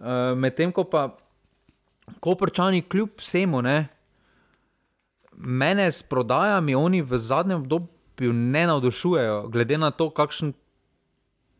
[0.00, 1.16] Uh, Medtem ko pa
[2.20, 3.88] koprčani, kljub vsemu, ne,
[5.32, 10.52] mene s prodajami oni v zadnjem obdobju ne navdušujejo, glede na to, kakšen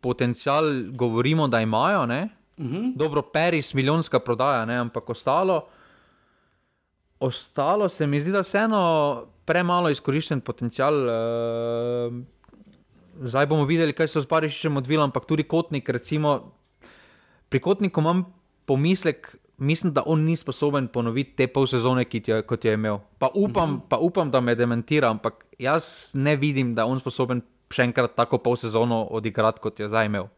[0.01, 2.07] potencial govorimo, da imajo.
[2.07, 2.29] Ne.
[2.59, 2.97] Uh -huh.
[2.97, 5.69] Dobro, Paris, milijonska prodaja, ne, ampak ostalo
[7.23, 8.83] ostalo se mi zdi, da vseeno
[9.47, 10.99] premalo izkoriščen potencial.
[11.07, 12.19] Uh,
[13.29, 15.89] zdaj bomo videli, kaj so z Barišičem odvili, ampak tudi kotnik.
[15.89, 16.53] Recimo,
[17.49, 18.25] pri kotniku imam
[18.67, 22.99] pomislek, mislim, da on ni sposoben ponoviti te pol sezone, je, kot je imel.
[23.19, 27.43] Pa upam, pa upam, da me dementira, ampak jaz ne vidim, da je on sposoben
[27.73, 30.29] še enkrat tako pol sezono odigrati, kot je zdaj imel.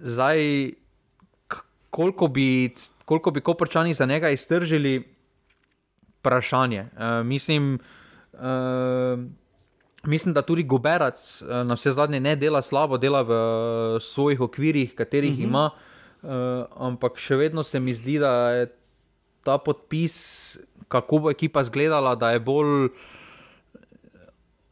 [0.00, 0.40] Zdaj,
[1.90, 2.72] koliko bi,
[3.10, 5.02] koliko bi koprčani za njega iztržili,
[6.20, 6.86] vprašanje.
[6.94, 7.78] Uh, mislim,
[8.32, 9.18] uh,
[10.04, 14.40] mislim, da tudi Goberac uh, na vse zadnje ne dela slabo, dela v uh, svojih
[14.46, 15.44] okvirih, katerih uh mhm.
[15.44, 15.48] -huh.
[15.48, 15.70] ima,
[16.22, 18.70] uh, ampak še vedno se mi zdi, da je
[19.42, 22.88] ta podpis, kako bo ekipa izgledala, da je bolj.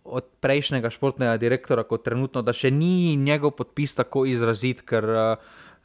[0.05, 5.37] Od prejšnjega športnega direktora, kot trenutno, da še ni njegov podpis tako izrazit, ker uh,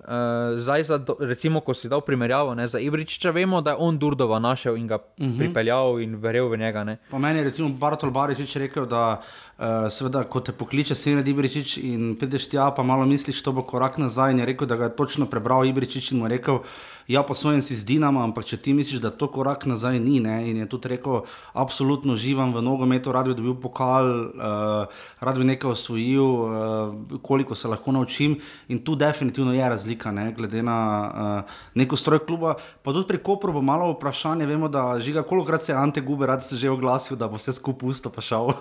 [0.04, 3.98] Uh, zdaj, za, recimo, ko si dal primerjavo ne, za Ibričiča, vemo, da je on
[3.98, 5.38] Durdova našel in ga uh -huh.
[5.38, 6.84] pripeljal in verjel v njega.
[6.84, 6.98] Ne.
[7.12, 9.22] Po meni je recimo Bartol Baričič rekel, da
[9.58, 13.62] uh, seveda, ko te pokliče Sine Ibričič in prideš tja, pa malo misliš, to bo
[13.62, 14.32] korak nazaj.
[14.32, 16.60] In je rekel, da ga je točno prebral Ibričič in mu rekel,
[17.08, 20.20] ja, posvojen si z Dinamo, ampak če ti misliš, da to korak nazaj ni.
[20.20, 20.50] Ne?
[20.50, 25.44] In je tudi rekel, absolutno živam v nogometu, rad bi dobil pokal, uh, rad bi
[25.44, 28.40] nekaj osvojil, uh, koliko se lahko naučim.
[28.68, 30.32] In tu definitivno je razlika, ne?
[30.32, 32.56] glede na uh, neko stroj kluba.
[32.84, 36.28] Pa tudi pri Kopru bo malo vprašanje, vemo, da žiga, kolikokrat se je Ante Gube
[36.28, 38.54] rad že oglasil, da bo vse skupaj pusto pa šel.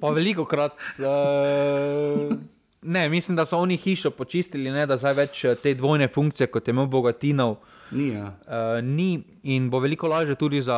[0.00, 0.78] Pa veliko krat.
[0.98, 2.36] Uh,
[2.82, 6.46] ne, mislim, da so oni hišo počistili, ne, da zdaj več eh, te dvojne funkcije,
[6.46, 7.56] kot je imel Bogatinov.
[7.90, 8.32] Ni, ja.
[8.42, 10.74] Uh, ni in bo veliko lažje tudi za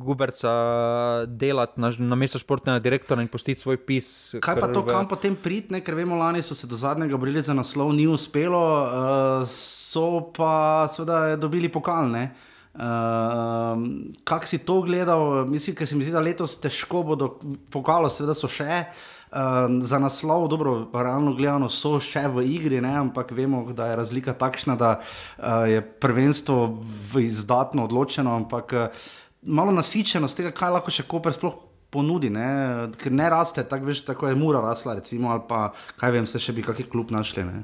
[0.00, 0.52] Guberca
[1.28, 4.34] delati na, na mesto športnega direktorja in postiti svoj pis.
[4.40, 7.44] Kaj pa to, v- kam potem pridne, ker vemo, lani so se do zadnjega borili
[7.44, 12.30] za naslov, ni uspelo, uh, so pa seveda dobili pokalne.
[12.70, 13.76] Uh,
[14.24, 15.44] kak si to gledal?
[15.44, 17.34] Mislim, ker se mi zdi, da letos težko bodo
[17.68, 18.84] pokalo, seveda so še.
[18.86, 19.08] Uh,
[19.80, 22.90] za naslov, dobro, realno gledano, so še v igri, ne?
[22.98, 26.82] ampak vemo, da je razlika takšna, da uh, je prvenstvo
[27.22, 29.02] izdatno odločeno, ampak uh,
[29.42, 31.54] malo nasičenost tega, kaj lahko še Koper sploh
[31.90, 32.90] ponudi, ne?
[32.98, 36.42] ker ne raste, tako, veš, tako je mura rasla, recimo, ali pa kaj vem, se
[36.42, 37.46] še bi kakšen klub našli.
[37.46, 37.62] Ne?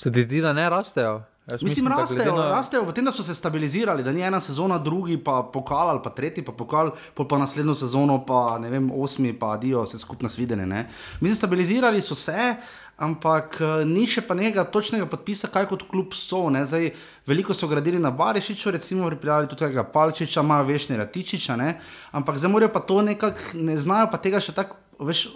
[0.00, 1.22] Se ti zdi, da ne rastejo?
[1.46, 2.48] Jaz Mislim, da rastejo, na...
[2.48, 6.00] rastejo v tem, da so se stabilizirali, da ni ena sezona, drugi pa pokal ali
[6.02, 10.00] pa tretji pa pokal, pol pa naslednjo sezono pa ne vem, osmi pa dio, vse
[10.00, 10.66] skupno svidene.
[10.66, 10.86] Ne?
[11.20, 12.54] Mislim, stabilizirali so se.
[12.96, 16.46] Ampak eh, ni še pa nekega točnega podpisa, kaj kot klub so.
[16.54, 16.62] ne.
[16.64, 16.92] Zdaj,
[17.26, 21.74] veliko so gradili na Barišiču, recimo pripeljali tudi tega Palčiča, imajo vešne Ratičiča, ne.
[22.12, 25.26] ampak zdaj morajo pa to nekako, ne znajo pa tega še tako, veš,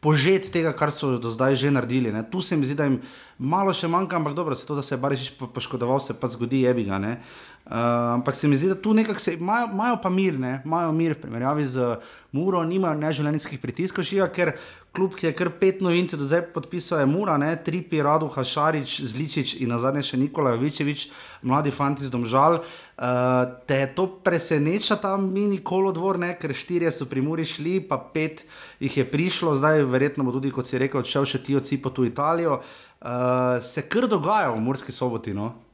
[0.00, 2.12] požet tega, kar so do zdaj že naredili.
[2.12, 2.22] Ne.
[2.22, 3.00] Tu se mi zdi, da jim
[3.38, 6.28] malo še manjka, ampak dobro, se to, da se je Barišič po- poškodoval, se pa
[6.28, 6.98] zgodi, jebi ga.
[6.98, 7.20] ne.
[7.66, 7.72] Uh,
[8.14, 11.16] ampak se mi zdi, da tu nekako se imajo, imajo pa mir, ne, imajo mir
[11.16, 11.96] v primerjavi z
[12.32, 14.52] Muro, nimajo neželenskih pritiskov, šiva, ker
[14.94, 19.00] klub, ki je kar pet novincev do zdaj podpisal, je Mura, ne, Tripi, Radu, Hašarič,
[19.10, 21.08] Zličič in na zadnje še Nikola Jovičevič,
[21.42, 22.60] mladi fanti z Domžal.
[22.62, 27.98] Uh, te to preseneča ta mini kolodvor, ne, ker štirje so pri Muri šli, pa
[27.98, 28.46] pet
[28.78, 32.06] jih je prišlo, zdaj verjetno bo tudi, kot si rekel, odšel še ti ocipo tu
[32.06, 32.62] v Italijo.
[33.02, 35.65] Uh, se kar dogaja v Murski soboti, no?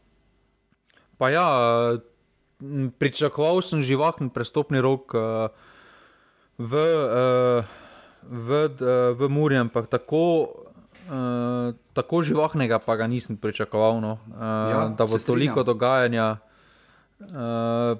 [1.22, 1.46] Pa ja,
[2.98, 5.54] pričakoval sem živahen prestopni rok uh,
[6.58, 7.62] v, uh,
[8.26, 10.50] v, uh, v Muri, ampak tako,
[11.06, 14.02] uh, tako živahnega pa ga nisem pričakoval.
[14.02, 14.18] No.
[14.34, 14.42] Uh,
[14.74, 16.42] Ja, da bo se toliko dogajanja.
[17.22, 17.94] Uh,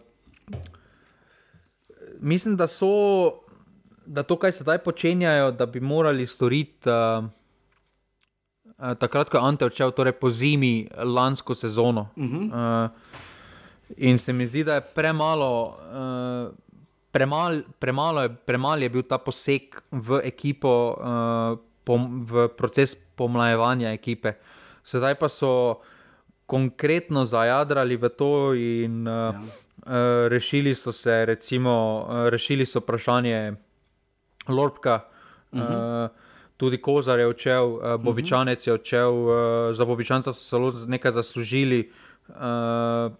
[2.19, 3.39] mislim, da so.
[4.03, 7.23] Da to, kar sedaj počenjajo, da bi morali storiti, uh,
[8.99, 12.09] takrat, ko je Ante odšel, torej po zimi lansko sezono.
[12.17, 12.45] Uh -huh.
[12.51, 12.91] uh,
[13.97, 16.55] in se mi zdi, da je premalo, uh,
[17.11, 23.93] premal, premalo, je, premal je bil ta poseg v ekipo, uh, pom, v proces pomlajevanja
[23.93, 24.33] ekipe.
[24.85, 25.81] Sedaj pa so
[26.47, 29.31] konkretno zajadrali v to in uh, ja.
[29.31, 33.55] uh, rešili so se, recimo, uh, rešili so vprašanje.
[34.49, 35.01] Lorpka,
[35.53, 36.09] uh -huh.
[36.53, 39.35] Uh, tudi Kozar je odšel, uh, Bobičanec je odšel, uh,
[39.75, 41.91] za Bobičanca so zelo nekaj zaslužili.
[42.29, 43.13] Uh,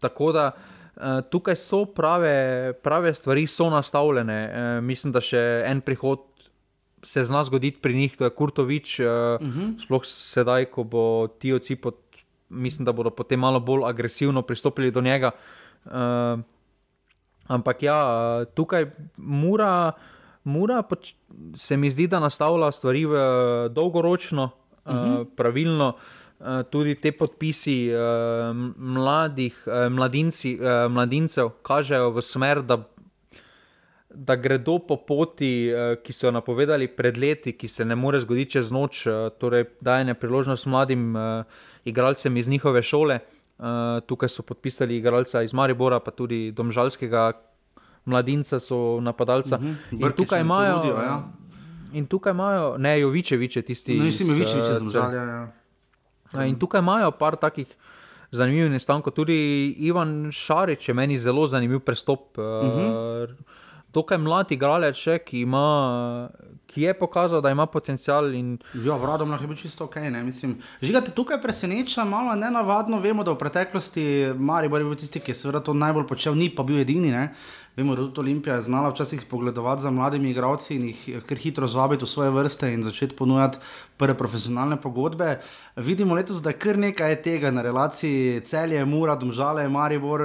[0.00, 4.40] tako da uh, tukaj so prave, prave stvari, so nastavljene.
[4.48, 6.24] Uh, mislim, da še en prihod
[7.06, 9.84] se zna zgoditi pri njih, to je Kurtovič, uh, uh -huh.
[9.84, 11.96] sploh sedaj, ko bo ti ocipot.
[12.48, 15.30] Mislim, da bodo potem malo bolj agresivno pristopili do njega.
[15.84, 16.40] Uh,
[17.48, 19.92] Ampak ja, tukaj mora,
[20.48, 21.12] mora pač,
[21.56, 23.20] se mi zdi, da nastavlja stvari v,
[23.74, 24.50] dolgoročno,
[24.84, 25.20] uh -huh.
[25.20, 25.94] uh, pravilno.
[26.38, 32.76] Uh, tudi te podpisi uh, mladih, uh, mladinci, uh, mladincev kažejo v smer, da,
[34.14, 38.20] da gredo po poti, uh, ki so jo napovedali pred leti, ki se ne more
[38.20, 41.42] zgoditi čez noč, uh, torej dajanje priložnost mladim uh,
[41.84, 43.18] igralcem iz njihove šole.
[43.58, 43.64] Uh,
[44.06, 47.32] tukaj so podpisali igralca iz Maribora, pa tudi domžalskega
[48.08, 49.56] mladinca, so napadalca.
[49.56, 49.74] Uh -huh.
[49.92, 50.74] In Brkić tukaj in imajo.
[50.74, 51.22] Turudijo, ja.
[51.92, 53.94] In tukaj imajo, ne, Jovičevič je tisti.
[53.94, 55.52] No, mislim, iz, Jovičević je eh, z Domžalja, ja.
[56.32, 57.66] A, In tukaj imajo par takih
[58.30, 59.12] zanimivih nastankov.
[59.12, 62.38] Tudi Ivan Šarič je meni zelo zanimiv prestop.
[62.38, 62.80] Uh Mhm.
[62.80, 63.34] -huh.
[63.92, 66.28] Dokaj mlad igralec, še, ki ima,
[66.66, 68.34] ki je pokazal, da ima potencial.
[68.34, 68.58] In...
[68.84, 69.96] Ja, vradom lahko je bil čisto ok.
[70.82, 73.00] Žiga te tukaj preseneča, malo nenavadno.
[73.00, 76.50] Vemo, da v preteklosti Maribor je bil tisti, ki je seveda to najbolj počel, ni
[76.52, 77.10] pa bil edini.
[77.10, 77.32] Ne?
[77.78, 81.66] Vemo, da tudi Olimpija je znala včasih pogledovati za mladimi igralci in jih kar hitro
[81.66, 83.58] zvabiti v svoje vrste in začeti ponujati
[83.96, 85.36] prve profesionalne pogodbe.
[85.76, 90.22] Vidimo letos, da je kar nekaj tega na relaciji celje, Mura, Domžale, Maribor,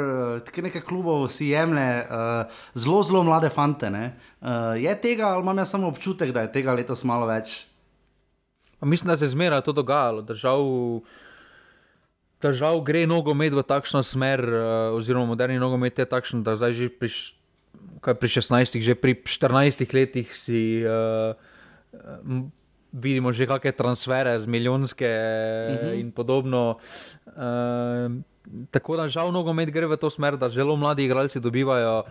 [0.49, 3.91] kar nekaj klubov si jemlje uh, zelo, zelo mlade fante.
[3.91, 4.49] Uh,
[4.81, 7.67] je tega, ali imam jaz samo občutek, da je tega letos malo več?
[8.79, 10.25] Pa mislim, da se je zmeraj to dogajalo.
[10.25, 10.65] Držav,
[12.41, 14.41] držav gre nogomet v takšno smer,
[14.97, 17.42] oziroma moderni nogomet je takšen, da zdaj že prišel
[18.03, 21.31] kaj pri 16, že pri 14 letih si uh,
[22.93, 25.87] vidimo že kakšne transfere z milijonske uh mhm.
[25.87, 25.99] -huh.
[25.99, 26.77] in podobno.
[27.25, 28.11] Uh,
[28.71, 32.03] tako da žal nogomet gre v to smer, da zelo mladi igralci dobivajo.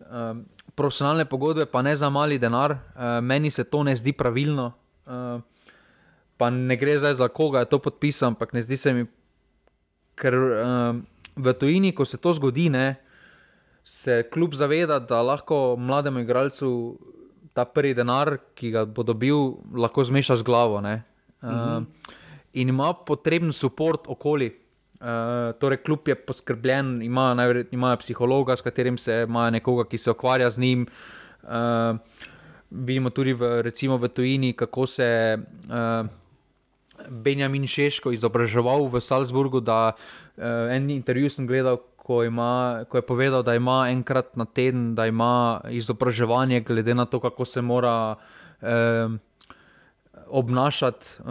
[0.00, 0.38] Uh,
[0.74, 4.72] profesionalne pogodbe, pa ne za mali denar, uh, meni se to ne zdi pravilno.
[5.06, 5.40] Uh,
[6.36, 9.06] pa ne gre zdaj za koga je to podpisal, ampak ne zdi se mi,
[10.14, 10.96] ker uh,
[11.36, 13.09] v tujini, ko se to zgodi, ne, uh,
[13.84, 16.98] se kljub zaveda, da lahko mlademu igralcu
[17.52, 20.78] ta prvi denar, ki ga bo dobil, lahko zmeša z glavo.
[20.78, 21.00] Uh -huh.
[21.42, 21.84] uh,
[22.52, 24.56] in ima potreben podpor okoli.
[25.00, 29.98] Uh, torej, kljub je poskrbljen, ima najverjetneje ima psihologa, s katerim se ima nekoga, ki
[29.98, 30.86] se ukvarja z njim.
[31.42, 31.96] Uh,
[32.70, 36.06] vidimo tudi v, recimo, v tujini, kako se uh,
[37.08, 39.60] Benjamin Šeško izobraževal v Salzburgu.
[39.60, 39.92] Da,
[40.36, 41.80] uh, en intervju sem gledal,
[42.10, 47.06] ko, ima, ko je povedal, da ima enkrat na teden, da ima izobraževanje, glede na
[47.06, 48.16] to, kako se mora
[48.62, 49.06] eh,
[50.26, 51.22] obnašati eh,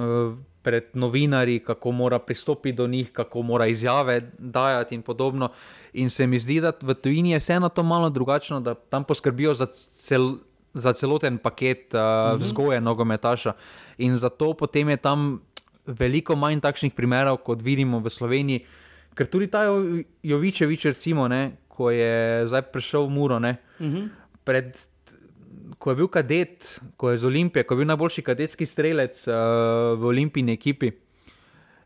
[0.63, 5.51] pred novinarji, kako mora pristopiti do njih, kako mora izjave dajati in podobno.
[5.93, 9.53] In se mi zdi, da v tujini je vseeno to malo drugačno, da tam poskrbijo
[9.53, 10.37] za, cel,
[10.73, 12.43] za celoten paket uh, mhm.
[12.43, 13.53] vzgoje nogometaša.
[13.97, 15.41] In zato potem je tam
[15.85, 18.87] veliko manj takšnih primerov, kot vidimo v Sloveniji.
[19.15, 19.65] Ker tudi ta
[20.23, 23.95] Jovičevič, recimo, ne, ko je zdaj prišel v Muro, ne, uh mhm.
[23.95, 24.09] -huh.
[24.43, 24.77] pred,
[25.77, 29.33] ko je bil kadet, ko je z Olimpije, ko je bil najboljši kadetski strelec uh,
[29.99, 30.91] v olimpijski ekipi.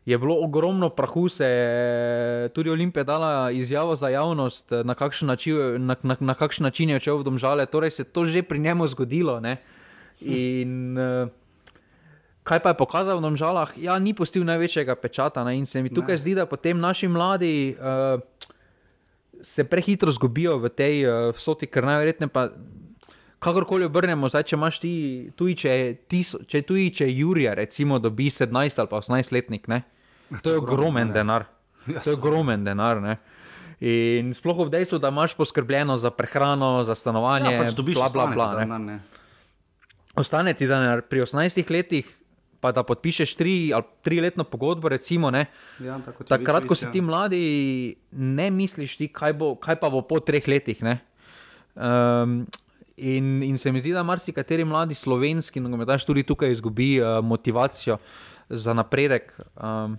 [0.04, 5.86] Je bilo ogromno prahu, se je tudi Olimpija dala izjavo za javnost, na kakšen način,
[5.86, 7.66] na, na, na kakšen način je odšel v domžale.
[7.66, 9.40] Torej se je to že pri njemu zgodilo.
[9.40, 9.56] Ne?
[10.20, 11.28] In uh,
[12.44, 15.40] Kaj pa je pokazal v žalah, ja, ni pustil največjega pečata.
[15.48, 15.56] Ne?
[15.56, 16.20] In se mi tukaj ne.
[16.20, 18.20] zdi, da potem naši mladi uh,
[19.40, 22.52] se prehitro zgubijo v tej uh, vsoti, ker najverjetneje pa.
[23.44, 24.92] Kakorkoli obrnemo, zdaj, če imaš ti,
[25.36, 25.72] tuji, če,
[26.08, 29.82] tiso, če tuji, če Jurija, recimo, dobi 17 ali pa 18 letnik, ne?
[30.40, 31.44] to je ogromen denar.
[31.84, 33.02] To je ogromen denar.
[33.04, 33.18] Ne?
[33.84, 38.26] In sploh v dejstvu, da imaš poskrbljeno za prehrano, za stanovanje, ja, pač bla, bla,
[38.32, 38.98] bla, bla,
[40.16, 42.08] Ostane ti denar pri 18 letih,
[42.64, 45.28] pa da podpišeš tri ali tri letno pogodbo, recimo,
[45.84, 45.98] ja,
[46.28, 46.92] takrat, ko si ja.
[46.94, 47.40] ti mladi,
[48.16, 50.80] ne misliš, ti, kaj, bo, kaj pa bo po treh letih.
[50.80, 52.46] Um,
[52.96, 57.18] in, in se mi zdi, da marsikateri mladi slovenski, no, da tudi tukaj izgubi uh,
[57.20, 57.98] motivacijo
[58.48, 59.34] za napredek.
[59.60, 59.98] Um,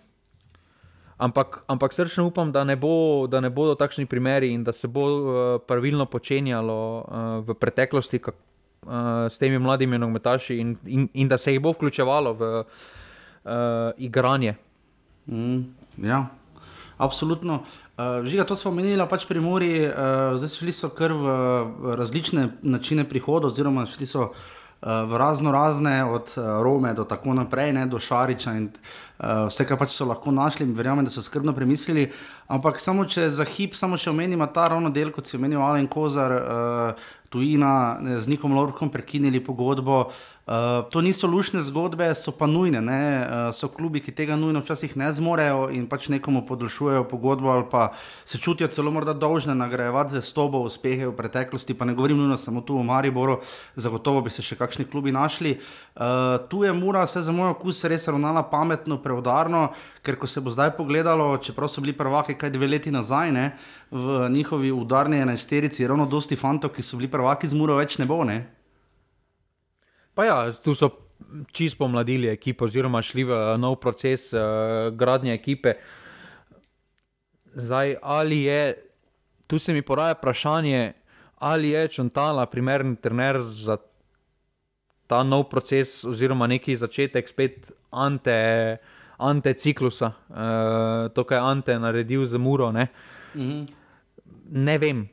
[1.21, 4.87] ampak, ampak srčno upam, da ne, bo, da ne bodo takšni primeri in da se
[4.87, 8.23] bo uh, pravilno počenjalo uh, v preteklosti.
[8.25, 8.41] Kak,
[8.85, 13.51] uh, s temi mladimi nogometaši in, in, in da se jih bo vključevalo v uh,
[13.97, 14.55] igranje.
[15.27, 15.61] Mm,
[16.03, 16.25] ja,
[16.97, 17.63] absolutno.
[17.97, 22.49] Uh, Žiga, to smo omenili pač pri Muri, uh, zdaj šli so kar v različne
[22.61, 24.29] načine prihoda, oziroma šli so
[24.85, 29.65] v razno razne, od uh, Rome do tako naprej, ne, do Šariča in uh, vse,
[29.65, 32.11] kar pač so lahko našli, verjamem, da so skrbno premislili.
[32.47, 35.89] Ampak samo če za hip, samo še omenimo ta ravno del, kot si omenil Alen
[35.89, 36.37] Kozar.
[36.37, 40.05] Uh, tujina, z Nikom Lorkom prekinili pogodbo.
[40.05, 40.34] Uh,
[40.89, 42.77] to niso lušne zgodbe, so pa nujne.
[42.77, 47.65] Uh, so klubi, ki tega nujno včasih ne zmorejo in pač nekomu podaljšujejo pogodbo, ali
[47.71, 47.93] pa
[48.25, 51.73] se čutijo celo morda dolžne nagrajevati za stobo uspehe v preteklosti.
[51.73, 53.39] Pa ne govorim nujno samo tu v Mariboru,
[53.75, 55.57] zagotovo bi se še kakšni klubi našli.
[55.95, 59.71] Uh, tu je mora, vse za moj okus, res ravnala pametno, preudarno,
[60.05, 63.47] ker ko se bo zdaj pogledalo, čeprav so bili prvaki kaj dve leti nazaj, ne,
[63.89, 68.05] v njihovi udarni enajsterici, ravno dosti fantov, ki so bili prvaki z muro, več ne
[68.05, 68.21] bo.
[68.21, 68.43] Ne?
[70.15, 70.89] Pa ja, tu so
[71.51, 74.41] čisto pomladili ekipo, oziroma šli v nov proces uh,
[74.95, 75.73] gradnje ekipe.
[77.55, 78.75] Zdaj, ali je,
[79.47, 80.93] tu se mi poraja vprašanje,
[81.37, 83.77] ali je Čontala primeren trener za
[85.07, 88.77] ta nov proces, oziroma neki začetek spet ante,
[89.17, 92.71] ante ciklusa, uh, to, kar je Ante naredil za Muro.
[92.71, 92.87] Ne,
[93.35, 93.65] mhm.
[94.51, 95.09] ne vem.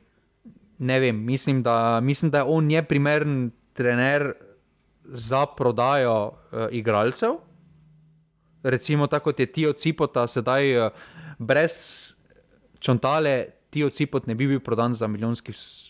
[0.83, 4.33] Ne vem, mislim da, mislim, da on je primeren trener
[5.05, 7.35] za prodajo uh, igralcev,
[8.63, 10.91] recimo tako kot je Tijo Cipota, sedaj uh,
[11.39, 11.73] brez
[12.79, 15.09] čontale, Tijo Cipot ne bi bil prodan za,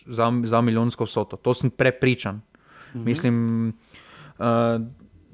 [0.05, 1.37] za, za milijonsko vsoto.
[1.37, 2.41] To sem prepričan.
[2.95, 3.03] Mhm.
[3.03, 3.67] Mislim,
[4.39, 4.45] uh,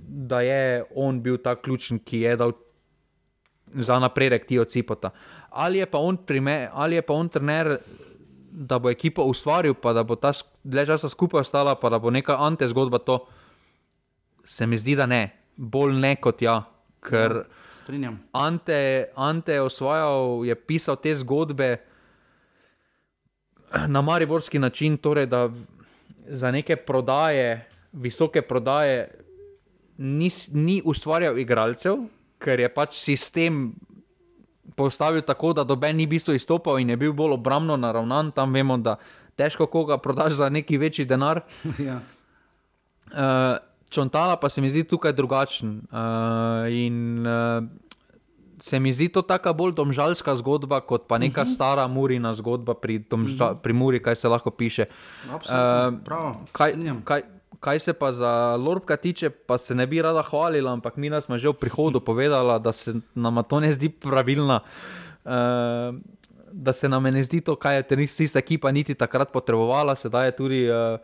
[0.09, 2.51] da je on bil ta ključen, ki je dal
[3.73, 5.09] za napredek Tijo Cipota.
[5.49, 7.77] Ali je pa on, prime, ali je pa on trener,
[8.51, 10.32] da bo ekipa ustvaril, pa da bo ta
[10.63, 13.25] dlje časa skupaj ostala, pa da bo neka ante zgodba to.
[14.50, 15.22] Se mi zdi, da ne,
[15.56, 16.64] bolj ne kot ja.
[17.06, 17.43] Ker
[17.93, 18.80] ja, ante,
[19.16, 21.78] ante je osvojil, je pisal te zgodbe
[23.88, 25.50] na mariborski način, torej da
[26.28, 29.08] za neke prodaje, visoke prodaje,
[29.97, 32.02] ni, ni ustvarjal igralcev,
[32.41, 33.74] ker je pač sistem
[34.76, 38.32] postavil tako, da doben ni bil izstopal in je bil bolj obrambno naravnan.
[38.32, 38.97] Tam vemo, da
[39.36, 41.41] težko koga prodaš za neki večji denar.
[41.88, 42.00] ja.
[43.14, 45.81] uh, Čontala pa se mi zdi tukaj drugačen.
[45.89, 47.65] Uh, in uh,
[48.61, 51.51] se mi zdi to tako bolj domžalska zgodba, kot pa neka uh mhm.
[51.51, 51.55] -huh.
[51.55, 53.57] stara murina zgodba pri, domža, uh mhm.
[53.57, 53.61] -huh.
[53.61, 54.85] pri Muri, kaj se lahko piše.
[55.27, 55.37] Uh,
[56.51, 56.73] kaj,
[57.03, 57.21] kaj,
[57.59, 61.37] kaj se pa za Lorbka tiče, pa se ne bi rada hvalila, ampak mi smo
[61.37, 64.59] že v prihodu povedali, da se nam to ne zdi pravilno.
[65.25, 65.95] Uh,
[66.51, 70.31] da se nam ne zdi to, kaj je tenista ekipa niti takrat potrebovala, sedaj je
[70.31, 70.99] tudi uh,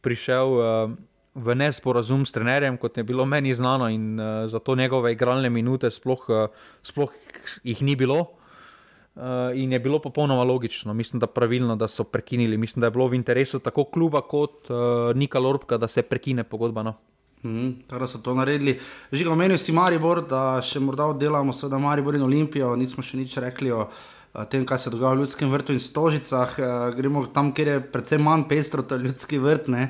[0.00, 0.46] prišel.
[0.46, 0.90] Uh,
[1.34, 5.90] v nesporazum s trenerjem, kot je bilo meni znano, in uh, zato njegove igralne minute
[5.90, 6.50] sploh, uh,
[6.82, 7.12] sploh
[7.62, 8.34] jih ni bilo.
[9.20, 12.56] Uh, in je bilo popolnoma logično, mislim, da pravilno, da so prekinili.
[12.56, 16.44] Mislim, da je bilo v interesu tako kluba kot uh, Nika Lorbka, da se prekine
[16.44, 16.82] pogodba.
[16.82, 16.94] No.
[17.42, 18.78] Mm, tako so to naredili.
[19.12, 23.18] Že ga omenil si Maribor, da še morda oddelamo, seveda Maribor in Olimpijo, nismo še
[23.18, 23.88] nič rekli o
[24.50, 26.54] tem, kaj se dogaja v ljudskem vrtu in stožicah.
[26.96, 29.68] Gremo tam, kjer je predvsem manj pestro, to je ljudski vrt.
[29.68, 29.88] Uh,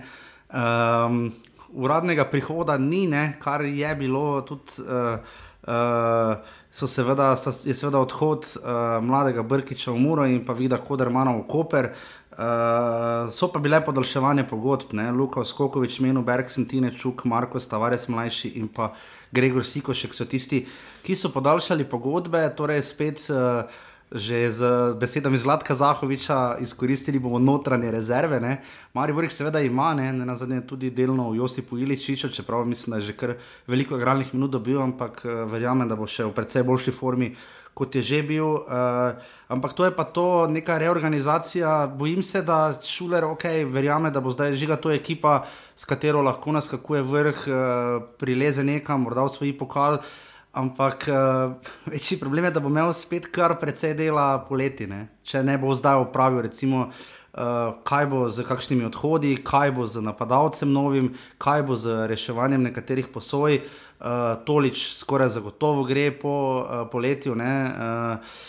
[0.51, 1.33] Um,
[1.73, 4.83] uradnega prihoda ni, ne, kar je bilo tudi.
[4.83, 6.39] Uh, Uh,
[6.73, 11.91] seveda, je seveda odhod uh, mladega Brkiča v Muro in pa vida Kodermana v Koper.
[12.33, 15.11] Uh, so pa bile podaljševanje pogodb, ne?
[15.13, 18.95] Luka Skokovič, Menu Bergsen, Tine Čuk, Marko Stavares mlajši in pa
[19.31, 20.65] Gregor Sikošek so tisti,
[21.05, 23.29] ki so podaljšali pogodbe, torej spet.
[23.29, 23.69] Uh,
[24.11, 24.61] že z
[24.99, 28.41] besedami Zlatka Zahoviča izkoristili bomo notranje rezerve.
[28.41, 28.59] Ne.
[28.95, 32.91] Mari Borih seveda ima, ne, ne na zadnje tudi delno v Josipu Iličiču, čeprav mislim,
[32.91, 33.35] da je že kar
[33.67, 37.35] veliko igralnih minut dobil, ampak uh, verjamem, da bo še v precej boljši formi.
[37.75, 39.15] Kot je že bil, uh,
[39.47, 41.87] ampak to je pa to, neka reorganizacija.
[41.87, 45.47] Bojim se, da šuler, ok, verjame, da bo zdaj žiga to ekipa,
[45.79, 50.03] s katero lahko naskakuje vrh, uh, prileze nekam, morda v svoj pokal.
[50.03, 51.53] Uh, Ampak uh,
[51.93, 55.07] večji problem je, da bo imel spet kar precej dela poleti, ne?
[55.23, 60.03] če ne bo zdaj upravil, recimo, uh, kaj bo z kakšnimi odhodi, kaj bo z
[60.03, 63.63] napadalcem novim, kaj bo z reševanjem nekaterih posoj.
[64.01, 66.35] Uh, tolič skoraj zagotovo gre po
[66.65, 67.37] uh, poletju.
[67.37, 68.41] Uh,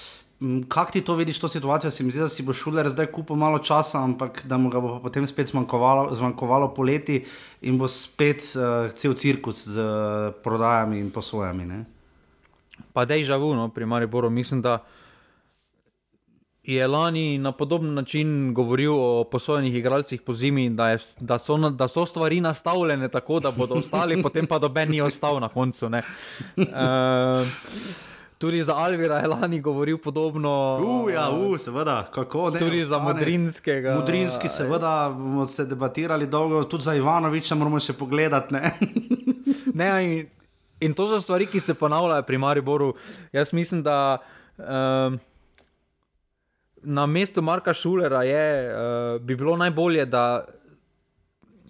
[0.68, 1.92] Kako ti to vidiš, to situacijo?
[1.92, 4.80] Se mi zdi, da si bo šuler zdaj kupil malo časa, ampak da mu ga
[4.80, 7.26] bo potem spet zmanjkovalo, zmanjkovalo poleti
[7.62, 11.66] in bo spet uh, cel cirkus z uh, prodajami in posojami.
[11.66, 11.86] Ne?
[12.94, 14.30] Pa da je žavu, no, pri Mariboru.
[14.30, 14.80] Mislim, da
[16.64, 21.58] je lani na podoben način govoril o posojenih igralcih po zimi, da, je, da, so,
[21.70, 25.86] da so stvari nastavljene tako, da bodo ostali, potem pa doben ni ostal na koncu.
[25.86, 25.94] Uh,
[28.42, 30.80] Tudi za Alvira je lani govoril podobno.
[30.82, 32.60] Uh, ja, uh, seveda, kako ne.
[32.60, 33.96] Tudi za Mudrinskega.
[33.96, 38.54] Mudrinski, seveda, bomo se debatirali dolgo, tudi za Ivanoviča moramo še pogledati.
[38.54, 38.72] Ne?
[39.80, 40.26] ne, in,
[40.80, 42.96] in to so stvari, ki se ponavljajo pri Mariboru.
[43.32, 44.18] Jaz mislim, da
[44.58, 45.20] um,
[46.82, 50.46] na mestu Marka Šulera je, uh, bi bilo najbolje, da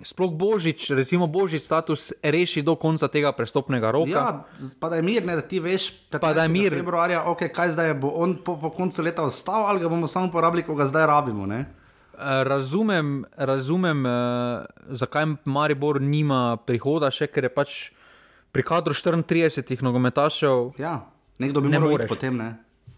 [0.04, 4.10] sploh božič, recimo božič status, reši do konca tega prestopnega roka.
[4.10, 4.46] Ja,
[4.80, 6.74] pa da je mir, ne, da ti veš, pa da je mir.
[6.74, 10.32] Februarja, okay, kaj zdaj bo on po, po koncu leta ostal ali ga bomo samo
[10.32, 11.46] porabili, ko ga zdaj rabimo.
[11.46, 11.66] Ne?
[12.22, 14.12] Eh, razumem, razumem uh,
[14.90, 17.78] zakaj Maribor nima prihoda, še ker je pač
[18.52, 20.76] pri kadru 34 nogometašev.
[20.82, 21.00] Ja,
[21.40, 22.38] nekdo bi ne moral potem.
[22.38, 22.52] Ne?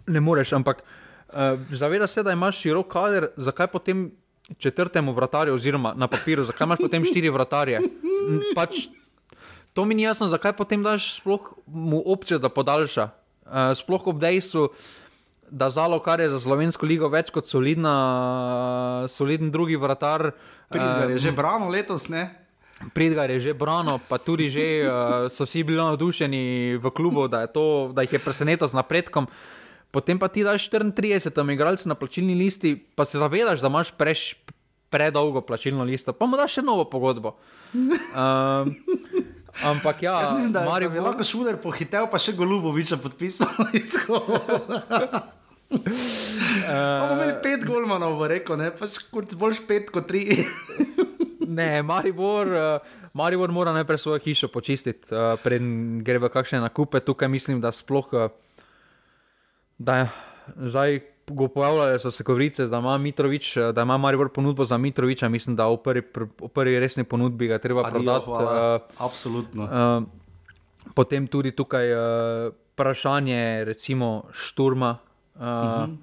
[0.07, 4.11] ne moreš, ampak uh, zaveda se, da imaš širok kader, zakaj potem
[4.57, 7.79] četrtemu vratarju, oziroma na papirju, zakaj imaš potem štiri vratarje.
[8.55, 8.87] Pač,
[9.73, 13.09] to mi ni jasno, zakaj potem daš sploh mu opcijo, da podaljša.
[13.43, 14.69] Uh, sploh ob dejstvu,
[15.51, 20.31] da zalo, kar je za slovensko ligo več kot solidna, soliden drugi vratar.
[20.71, 22.29] Pridgar je uh, že brano letos, ne?
[22.93, 27.45] Pridgar je že brano, pa tudi že uh, so vsi bili navdušeni v klubu, da,
[27.47, 29.29] to, da jih je presenetil z napredkom.
[29.93, 34.33] Potem pa ti daš 34, igralci na plačilni listi, pa se zavedaš, da imaš preš,
[34.89, 37.37] predolgo plačilno listo, pa mu da še novo pogodbo.
[37.73, 38.75] Um,
[39.65, 41.05] ampak ja, Jaz mislim, da je Maribor- Maribor...
[41.07, 43.49] lahko šuler pohitev, pa še Goluboviča podpisal.
[46.67, 48.99] Pa bomo imeli pet golmanov, bo rekel, ne, pač
[49.37, 50.27] boljš pet kot tri.
[51.49, 57.01] Ne, Maribor, uh, Maribor mora najprej svojo hišo počistiti, uh, preden gre v kakšne nakupe.
[57.01, 58.09] Tukaj mislim, da sploh.
[58.13, 58.29] Uh,
[59.83, 60.07] da
[60.55, 64.77] zdaj go pojavljale so se govorice, da ima Mitrovič, eh, da ima Maribor ponudbo za
[64.77, 65.29] Mitroviča.
[65.29, 68.25] Mislim, da v prvi, pr- v prvi resni ponudbi ga treba Adijo, prodati.
[68.25, 68.75] hvala.
[68.75, 69.63] Uh, Absolutno.
[69.63, 70.03] uh,
[70.93, 71.99] potem tudi tukaj uh,
[72.73, 74.97] vprašanje, recimo, šturma.
[75.35, 75.97] Uh, uh -huh.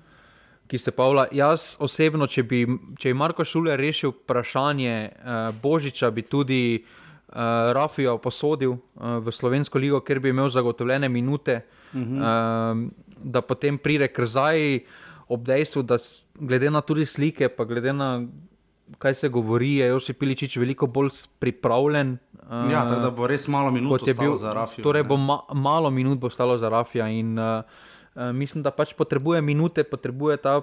[0.66, 1.24] Ki se pavlja.
[1.33, 2.66] Jaz osebno, če bi,
[2.99, 6.99] če bi Marko Šuler rešil vprašanje uh, Božiča, bi tudi uh,
[7.72, 11.61] Rafijo posodil uh, v Slovensko ligo, ker bi imel zagotovljene minute,
[11.93, 12.18] uh -huh.
[12.18, 12.91] uh,
[13.22, 14.81] da potem pride krzaj
[15.28, 15.97] ob dejstvu, da
[16.35, 18.26] glede na tudi slike, pa glede na
[18.99, 22.18] kaj se govori, je Josip Piličič veliko bolj pripravljen.
[22.35, 24.83] Uh, Ja, tako da bo res malo minut bil za Rafijo.
[24.83, 25.09] Torej, ne.
[25.09, 27.62] bo ma, malo minut bo stalo za Rafija in uh,
[28.14, 30.61] uh, mislim, da pač potrebuje minute, potrebuje ta,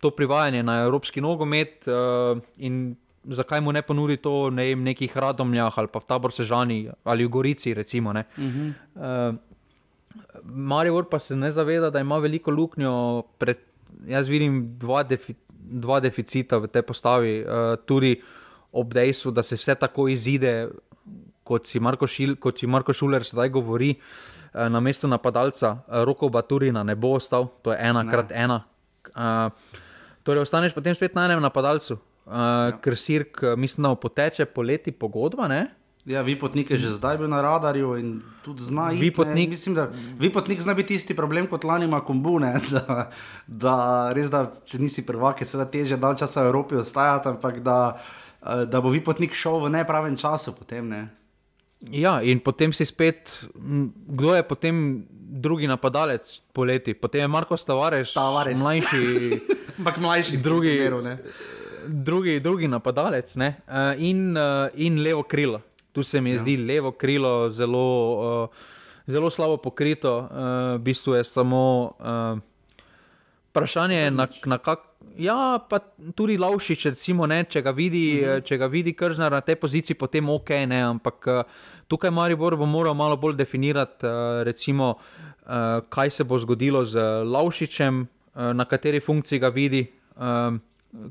[0.00, 1.88] to privajanje na evropski nogomet.
[1.88, 6.32] Uh, in zakaj mu ne ponudi to ne vem, nekih radomljah ali pa v tabor
[6.32, 8.12] Sežani ali v Gorici, recimo.
[8.12, 8.24] ne.
[8.38, 8.68] Mhm.
[8.94, 9.34] Uh,
[10.44, 13.22] Maribor pa se ne zaveda, da ima veliko luknjo.
[13.38, 13.58] Pred,
[14.06, 18.20] jaz vidim dva, defi, dva deficita v tej postavi, uh, tudi
[18.72, 20.68] ob dejstvu, da se vse tako izide,
[21.44, 23.94] kot si Marko, Šil, kot si Marko Šuler sedaj govori.
[24.52, 28.64] Uh, na mestu napadalca uh, Roko Baturina ne bo ostal, to je ena krat ena.
[29.14, 29.48] Uh,
[30.22, 32.78] torej, ostaneš potem spet na enem napadalcu, uh, ja.
[32.82, 35.48] ker Sirk, uh, mislim, da poteče poleti pogodba.
[35.48, 35.66] Ne?
[36.02, 39.06] Ja, Vipotnik je že zdaj bil na radarju in tudi zna iti.
[39.06, 39.48] Vipotnik-.
[39.54, 39.86] Mislim, da
[40.18, 42.58] Vipotnik zna biti isti problem kot lani ima kombune.
[42.74, 43.10] Da,
[43.46, 43.74] da
[44.10, 48.02] res, da če nisi prvak, je seveda teže dalj časa v Evropi ostajati, ampak da,
[48.42, 50.88] eh, da bo Vipotnik šel v nepravem času potem.
[50.90, 51.02] Ne.
[51.90, 53.30] Ja, in potem si spet,
[54.06, 56.94] kdo je potem drugi napadalec poleti?
[56.94, 58.58] Potem je Marko Stavares, Tavares.
[58.58, 59.02] mlajši,
[59.78, 61.02] Ampak mlajši Drugi- primeru.
[61.86, 63.54] Drugi, drugi napadalec ne?
[63.68, 65.60] uh, in, uh, in levo krilo.
[65.92, 66.38] Tu se mi ja.
[66.38, 67.88] zdi levo krilo zelo,
[68.42, 68.48] uh,
[69.06, 70.26] zelo slabo pokrito, uh,
[70.76, 71.92] v bistvu je samo.
[71.98, 72.40] Uh,
[73.52, 74.88] Vprašanje je, na, na kak.
[75.20, 75.78] Ja, pa
[76.16, 78.46] tudi Laušič, recimo, ne, če ga vidi, mm.
[78.48, 81.28] če ga vidi Kržnar na tej poziciji, potem ok, ne, ampak
[81.84, 84.08] tukaj Maribor bo moral malo bolj definirati,
[84.48, 84.94] recimo,
[85.88, 89.86] kaj se bo zgodilo z Laušičem, eh, na kateri funkciji ga vidi,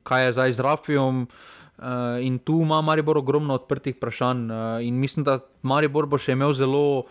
[0.04, 1.28] kaj je zdaj z Rafijom.
[1.82, 6.36] Uh, in tu ima Maribor ogromno odprtih vprašanj, uh, in mislim, da Maribor bo še
[6.38, 7.08] imel zelo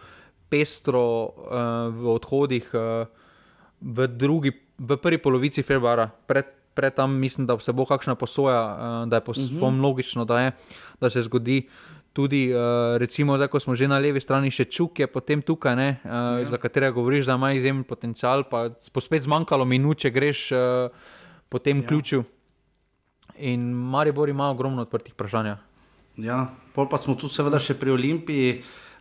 [0.50, 2.70] pestro uh, v odhodih.
[2.74, 3.10] Uh,
[3.80, 6.46] v, drugi, v prvi polovici februarja, pred,
[6.76, 9.82] pred tam mislim, da se bo kakšna posoja, uh, da je posebno uh -huh.
[9.82, 10.52] logično, da, je,
[11.00, 11.68] da se zgodi.
[12.12, 15.76] Tudi, uh, recimo, da ko smo že na levi strani, še čuk je potem tukaj,
[15.76, 16.44] ne, uh, ja.
[16.44, 20.58] za katerega govoriš, da ima izjemen potencial, pa spet zmanjkalo minut, če greš uh,
[21.48, 21.86] po tem ja.
[21.86, 22.24] ključu.
[23.40, 25.54] In Maribor ima ogromno odprtih vprašanj.
[26.20, 28.60] Ja, pol pa smo tu seveda še pri Olimpiji.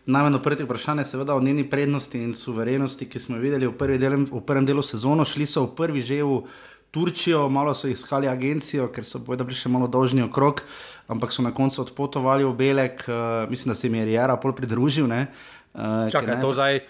[0.10, 3.76] Najmanj odprtih vprašanj je seveda o njeni prednosti in suverenosti, ki smo jo videli v,
[3.76, 5.28] prvi del, v prvem delu sezone.
[5.28, 6.44] Šli so v prvi že v
[6.90, 10.64] Turčijo, malo so iskali agencijo, ker so bojda bili še malo dolžni okrog,
[11.06, 14.56] ampak so na koncu odpotovali v Belek, uh, mislim, da se jim je Rijera pol
[14.58, 15.06] pridružil.
[15.06, 15.28] Ne,
[15.76, 16.82] uh, Čakaj, ne- to, zdaj,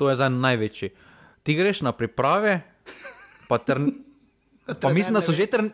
[0.00, 0.88] to je zdaj največji.
[1.44, 2.62] Ti greš na priprave,
[3.44, 3.92] pa, trn,
[4.80, 5.68] pa mislim, da so že trn.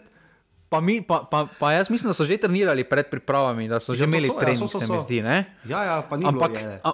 [0.70, 3.90] Pa, mi, pa, pa, pa jaz mislim, da so že trenirali pred pripravami, da so
[3.90, 5.02] že Ja, to imeli so, ja, trening, so, so, se mi so.
[5.02, 5.18] zdi.
[5.20, 5.36] Ne?
[5.64, 6.62] Ja, ja, pa ni Ampak, bilo.
[6.62, 6.78] Je.
[6.80, 6.90] a,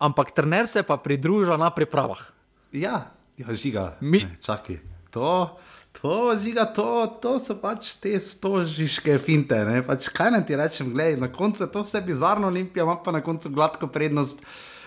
[0.00, 2.20] ampak trener se pa pridruža na pripravah.
[2.70, 3.96] Ja, ja žiga.
[3.98, 4.84] Mi- Ne, Čakaj.
[5.10, 5.56] To,
[5.94, 6.84] to, žiga, to,
[7.16, 9.56] to so pač te stožiške finte.
[9.64, 9.80] Ne?
[9.80, 13.10] Pač, kaj naj ti rečem, gledaj, na koncu je to vse bizarno, Olimpija ima pa
[13.10, 14.44] na koncu gladko prednost.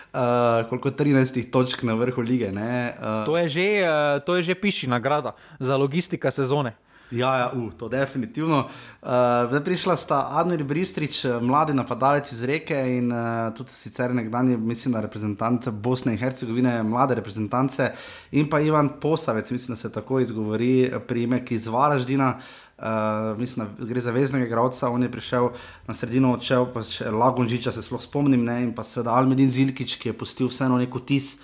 [0.09, 0.19] Uh,
[0.67, 2.49] koliko 13 točk na vrhu lige.
[2.51, 6.73] ne, Uh, To je že, uh, to je že piši nagrada za logistika sezone.
[7.11, 8.59] Ja, ja uh, to definitivno.
[9.01, 9.09] Uh,
[9.49, 14.57] zdaj prišla sta Admir Bristrič, eh, mladi napadalec iz Reke in uh, tudi sicer nekdanji,
[14.57, 17.91] mislim, reprezentant Bosne in Hercegovine, mlade reprezentance,
[18.31, 22.37] in pa Ivan Posavec, mislim, da se tako izgovori priimek iz Varaždina.
[22.77, 25.49] Uh, mislim, da gre za veznega igralca, on je prišel
[25.87, 29.97] na sredino, odšel pa še Lagunžiča, se sploh spomnim, ne, in pa seveda Almedin Zilkič,
[29.99, 31.39] ki je pustil vseeno nek vtis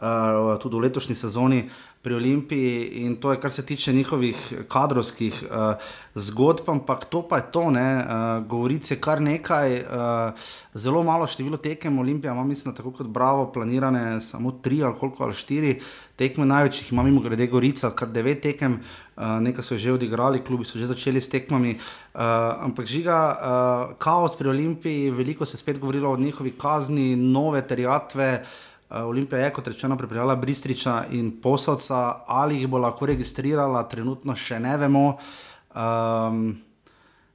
[0.00, 1.64] uh, tudi v letošnji sezoni
[2.02, 5.74] pri Olimpiji in to je, kar se tiče njihovih kadrovskih uh,
[6.14, 10.32] zgodb, ampak to pa je to, ne, uh, govorice kar nekaj, uh,
[10.74, 15.24] zelo malo število tekem Olimpija, ima mislim, tako kot Bravo, planirane samo tri ali koliko
[15.24, 15.80] ali štiri
[16.16, 18.80] tekme največjih, ima mimo grede Gorica, kar devet tekem,
[19.16, 22.20] uh, nekaj so že odigrali, klubi so že začeli s tekmami, uh,
[22.64, 28.40] ampak žiga uh, kaos pri Olimpiji, veliko se spet govorilo o njihovi kazni, nove terjatve.
[28.40, 34.34] Uh, Olimpija je, kot rečeno, pripeljala Bristriča in posodca, ali jih bo lahko registrirala, trenutno
[34.34, 35.04] še ne vemo.
[35.70, 36.56] Um,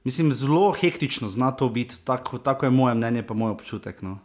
[0.04, 4.02] mislim, zelo hektično zna to biti, tako, tako je moje mnenje, pa moj občutek.
[4.04, 4.18] No.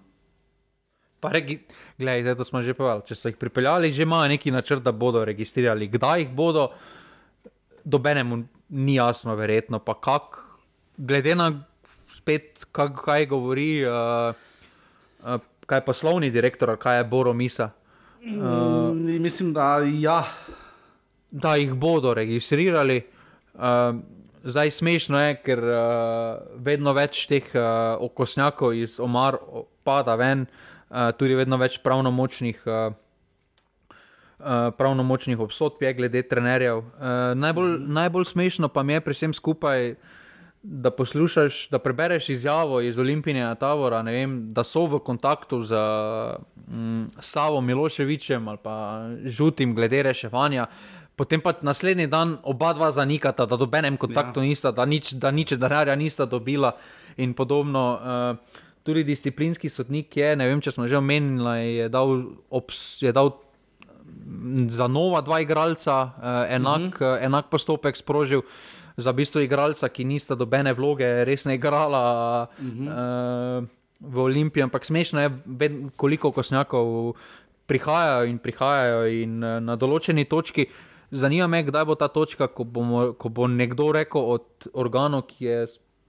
[1.24, 1.62] Pa regi,
[2.02, 3.08] gledaj, to smo že povedali.
[3.08, 5.88] Če so jih pripeljali, že imajo neki načrt, da bodo registrirali.
[5.88, 6.72] Kdaj jih bodo,
[7.88, 8.42] dobenemu
[8.76, 9.80] ni jasno, verjetno.
[9.80, 10.42] Pa kak,
[10.98, 11.48] glede na
[12.12, 13.86] spet, kak, kaj govori.
[13.88, 14.36] Uh,
[15.24, 15.40] uh,
[15.72, 17.70] kaj je poslovni direktor, kaj je Boro Misa.
[18.22, 20.26] Uh, mislim, da ja.
[21.32, 23.06] Da jih bodo registrirali.
[23.54, 23.62] Uh,
[24.44, 25.80] zdaj smešno je, ker uh,
[26.60, 27.64] vedno več teh uh,
[28.04, 29.40] okosnjakov iz Omar
[29.88, 32.68] pada ven, uh, tudi vedno več pravnomočnih.
[32.68, 33.00] Uh,
[34.42, 36.80] Uh, pravnomočnih obsodb je glede trenerjev.
[36.82, 40.21] Uh, najbolj, najbolj smešno pa mi je pri vsem skupaj, uh,
[40.64, 45.76] da poslušaš, da prebereš izjavo iz Olimpijskega tabora, vem, da so v kontaktu z
[46.68, 50.68] mm, Savo Miloševičem ali pa žutim glede reševanja.
[51.16, 54.46] Potem pa naslednji dan oba dva zanikata, da dobenem kontaktu ja.
[54.46, 56.76] nista, da nič, da nič denarja nista dobila
[57.18, 58.00] in podobno.
[58.02, 63.12] Uh, tudi disciplinski sodnik je, ne vem, če smo že omenili, je dal, obs, je
[63.12, 63.34] dal
[64.68, 66.12] za nova dva igralca uh,
[66.50, 67.18] enak, uh -huh.
[67.18, 68.40] uh, enak postopek sprožil.
[68.40, 73.62] Uh, za bistvo igralca, ki nista dobene vloge, res ne igrala uh -huh.
[73.62, 73.68] uh,
[74.00, 74.64] v Olimpiji.
[74.64, 75.30] Ampak smešno je,
[75.96, 77.14] koliko kosnjakov
[77.66, 80.66] prihajajo in prihajajo in uh, na določeni točki.
[81.12, 85.46] Zanima me, kdaj bo ta točka, ko, bomo, ko bo nekdo rekel od organov, ki,
[85.46, 85.68] je,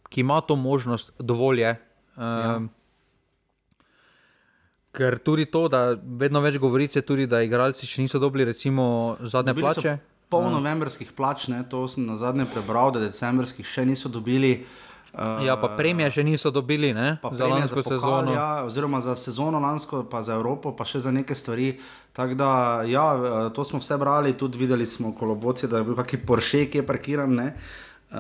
[0.09, 1.79] ki ima to možnost, dovolj je.
[2.17, 2.61] Uh, ja.
[4.93, 9.53] Ker tudi to, da vedno več govorice, tudi da igralci še niso dobili, recimo, zadnje
[9.53, 9.97] dobili plače.
[9.97, 14.65] So pol novembrskih plač, ne, to sem na zadnje prebral, da decembrskih še niso dobili.
[15.13, 18.33] Uh, ja, pa premije še niso dobili ne, za lansko za pokal, sezono.
[18.33, 21.75] Ja, oziroma za sezono lansko, pa za Evropo, pa še za neke stvari.
[22.17, 22.51] Tako da,
[22.89, 26.65] ja, eh, to smo vse brali, tudi videli smo koloboci, da je bil kakšen Porsche,
[26.73, 27.45] ki je parkiran.
[27.45, 27.81] Uh,
[28.13, 28.19] Uh,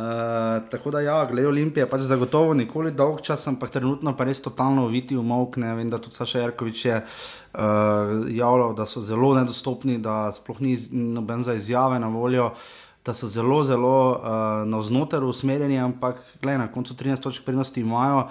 [0.71, 4.87] tako da, ja, glede Olimpije, pač zagotovo nikoli dolg čas, ampak trenutno pa res totalno
[4.89, 5.75] viti v Mokne.
[5.77, 10.79] Vem, da tudi Saša Jarkovič je uh, javljal, da so zelo nedostopni, da sploh ni
[10.97, 12.55] noben za izjave na voljo,
[13.05, 14.31] da so zelo, zelo uh,
[14.71, 18.25] navznoter usmerjeni, ampak gledaj, na koncu 13 točk prednosti imajo.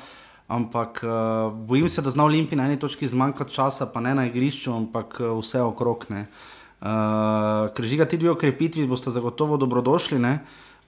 [0.49, 4.25] Ampak uh, bojim se, da zna Olimpij na eni točki zmanjkati časa, pa ne na
[4.31, 6.09] igrišču, ampak uh, vse okrog.
[6.09, 10.17] Uh, ker žiga ti dve okrepitvi, boste zagotovo dobrodošli.
[10.19, 10.39] Ne?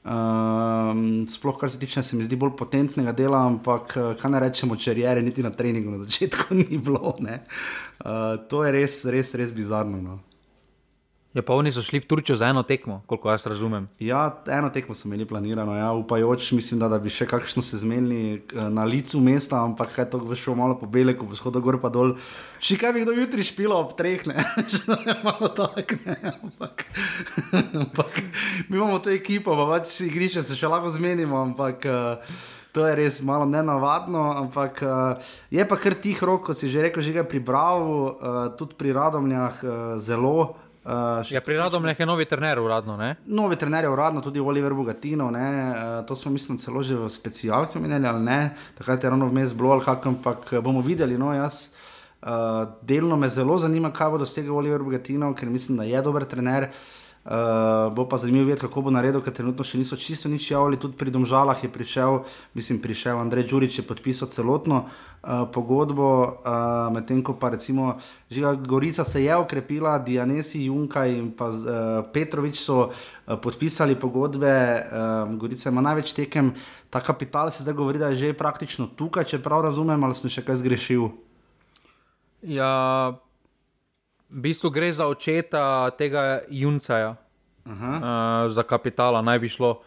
[0.03, 4.41] Um, sploh kar se tiče, se mi zdi bolj potentnega dela, ampak eh, kaj ne
[4.43, 7.15] rečemo, če je niti na treningu na začetku ni bilo.
[7.15, 10.01] Uh, to je res, res, res bizarno.
[10.01, 10.19] No.
[11.33, 13.87] Ja, pa oni so šli v Turčijo za eno tekmo, koliko jaz razumem.
[13.99, 17.79] Ja, eno tekmo so imeli planirano, ja, upajoč, mislim, da, da bi še kakšno se
[17.81, 21.57] zmenili eh, na licu mesta, ampak kaj to bo šlo malo po beleku, bo shodo
[21.61, 22.13] gor pa dol.
[22.61, 26.85] Če kaj bi kdo jutri špilo ob treh, ne, že je malo tako, ne, ampak,
[27.81, 28.19] ampak
[28.69, 31.89] mi imamo to ekipo, pa pač igrišče se še lahko zmenimo, ampak.
[31.89, 35.13] Uh, To je res malo nenavadno, ampak uh,
[35.53, 38.09] je pa kar tih rok, kot si že rekel, že ga pribral, uh,
[38.57, 40.57] tudi pri radomljah uh, zelo.
[40.83, 40.91] Uh,
[41.31, 42.97] ja, pri radom je novi trener uradno.
[42.97, 43.15] Ne?
[43.25, 45.27] Novi trener je uradno, tudi Oliver Bogatino.
[45.27, 48.55] Uh, to smo, mislim, celo že v specialki omenjali, ali ne.
[48.77, 51.17] Takrat je ravno vmes bilo, ampak eh, bomo videli.
[51.17, 51.71] No, jaz,
[52.21, 56.25] uh, delno me zelo zanima, kaj bo dosegel Oliver Bogatino, ker mislim, da je dober
[56.25, 56.63] trener.
[56.63, 60.49] Uh, Uh, bo pa zanimivo videti, kako bo naredil, ker trenutno še niso čisto nič
[60.51, 60.75] javili.
[60.75, 66.91] Tudi pri Domžalah je prišel, mislim, prišel Andrej Đurič, je podpisal celotno uh, pogodbo, uh,
[66.91, 67.95] medtem ko pa recimo
[68.27, 71.63] Žiga Gorica se je okrepila, Dianesi, Junka in pa uh,
[72.11, 74.51] Petrovič so uh, podpisali pogodbe,
[74.83, 76.51] uh, Gorica ima največ tekem,
[76.91, 80.27] ta kapital se zdaj govori, da je že praktično tukaj, če prav razumem, ali sem
[80.27, 81.07] še kaj zgrešil.
[82.43, 83.15] Ja,
[84.33, 87.13] v bistvu gre za očeta tega Juncaja,
[87.65, 89.77] uh, za kapitala naj bi šlo.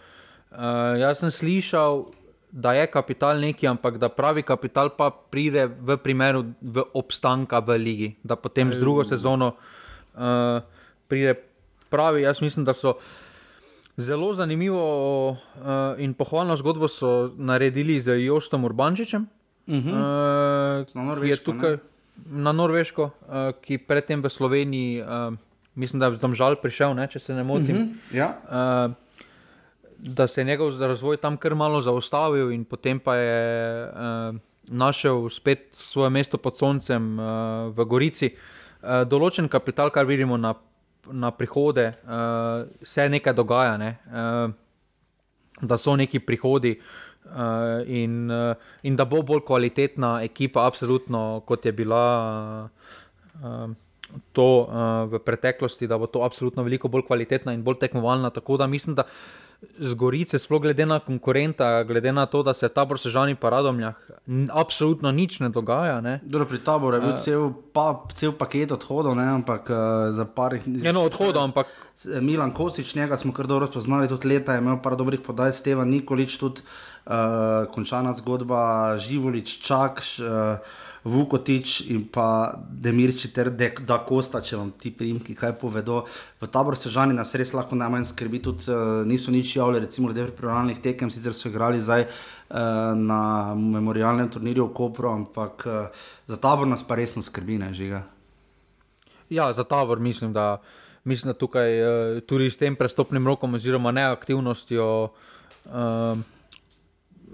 [0.55, 2.07] Uh, jaz sem slišal,
[2.55, 7.77] da je kapital neki, ampak da pravi kapital pa pride v primeru v obstanka v
[7.77, 9.59] ligi, da potem z drugo sezono
[10.15, 10.63] uh,
[11.11, 11.35] pride
[11.91, 12.23] pravi.
[12.23, 12.99] Jaz mislim, da so.
[13.97, 15.39] Zelo zanimivo uh,
[15.97, 20.85] in pohvalno zgodbo so naredili z Joštom Urbančičem, uh -huh.
[20.93, 21.81] uh, ki je tukaj.
[21.81, 21.96] Ne?
[22.27, 25.35] Na Norveško, uh, ki predtem v Sloveniji, uh,
[25.75, 27.77] mislim, da je tam žal prišel, ne, če se ne motim.
[27.77, 28.29] Mm -hmm, ja.
[28.49, 28.95] uh,
[29.99, 34.37] da se je njegov razvoj tam kar malo zaustavil, in potem pa je uh,
[34.69, 37.27] našel spet svoje mesto pod soncem uh,
[37.77, 38.35] v Gorici.
[38.83, 40.55] Uh, določen kapital, kar vidimo na,
[41.12, 43.77] na prihode, uh, se nekaj dogaja.
[43.77, 43.99] Ne?
[44.07, 44.53] Uh,
[45.61, 46.81] da so neki prihodi
[47.27, 52.05] uh, in, uh, in da bo bolj kvalitetna ekipa, absolutno, kot je bila
[53.43, 53.74] uh,
[54.33, 58.31] to uh, v preteklosti, da bo to absolutno veliko bolj kvalitetna in bolj tekmovalna.
[58.31, 59.05] Tako da mislim, da
[59.79, 63.95] z Gorice, sploh glede na konkurenta, glede na to, da se ta brsežani paradomljah,
[64.53, 66.01] absolutno nič ne dogaja.
[66.01, 66.20] Ne.
[66.24, 69.79] Dobro, pri taboru je bil uh, cel, pa, cel paket odhodov, ne, ampak uh,
[70.12, 70.85] za par jih ni.
[70.89, 71.72] Eno odhodov, ampak.
[72.20, 75.89] Milan Kosič, njega smo kar dobro spoznali, tudi leta je imel par dobrih podaj, Stevan
[75.89, 76.61] Nikolič, tudi
[77.07, 80.19] uh, končana zgodba, Živolič, Čakš.
[80.21, 86.03] Uh, Vukotič in pa Demirči ter da Kosta, če vam ti primki kaj povedo.
[86.43, 90.11] V tabor se žani nas res lahko najmanj skrbi, tudi uh, niso nič javljali, recimo
[90.11, 96.11] glede pripravljalnih tekem, sicer so igrali zdaj uh, na memorialnem turnirju v Kopru, ampak uh,
[96.27, 98.03] za tabor nas pa resno skrbi, ne žiga.
[99.31, 100.59] Ja, za tabor mislim, da,
[101.07, 105.15] mislim, da tukaj uh, tudi s tem prestopnim rokom oziroma neaktivnostjo.
[105.71, 106.19] Uh,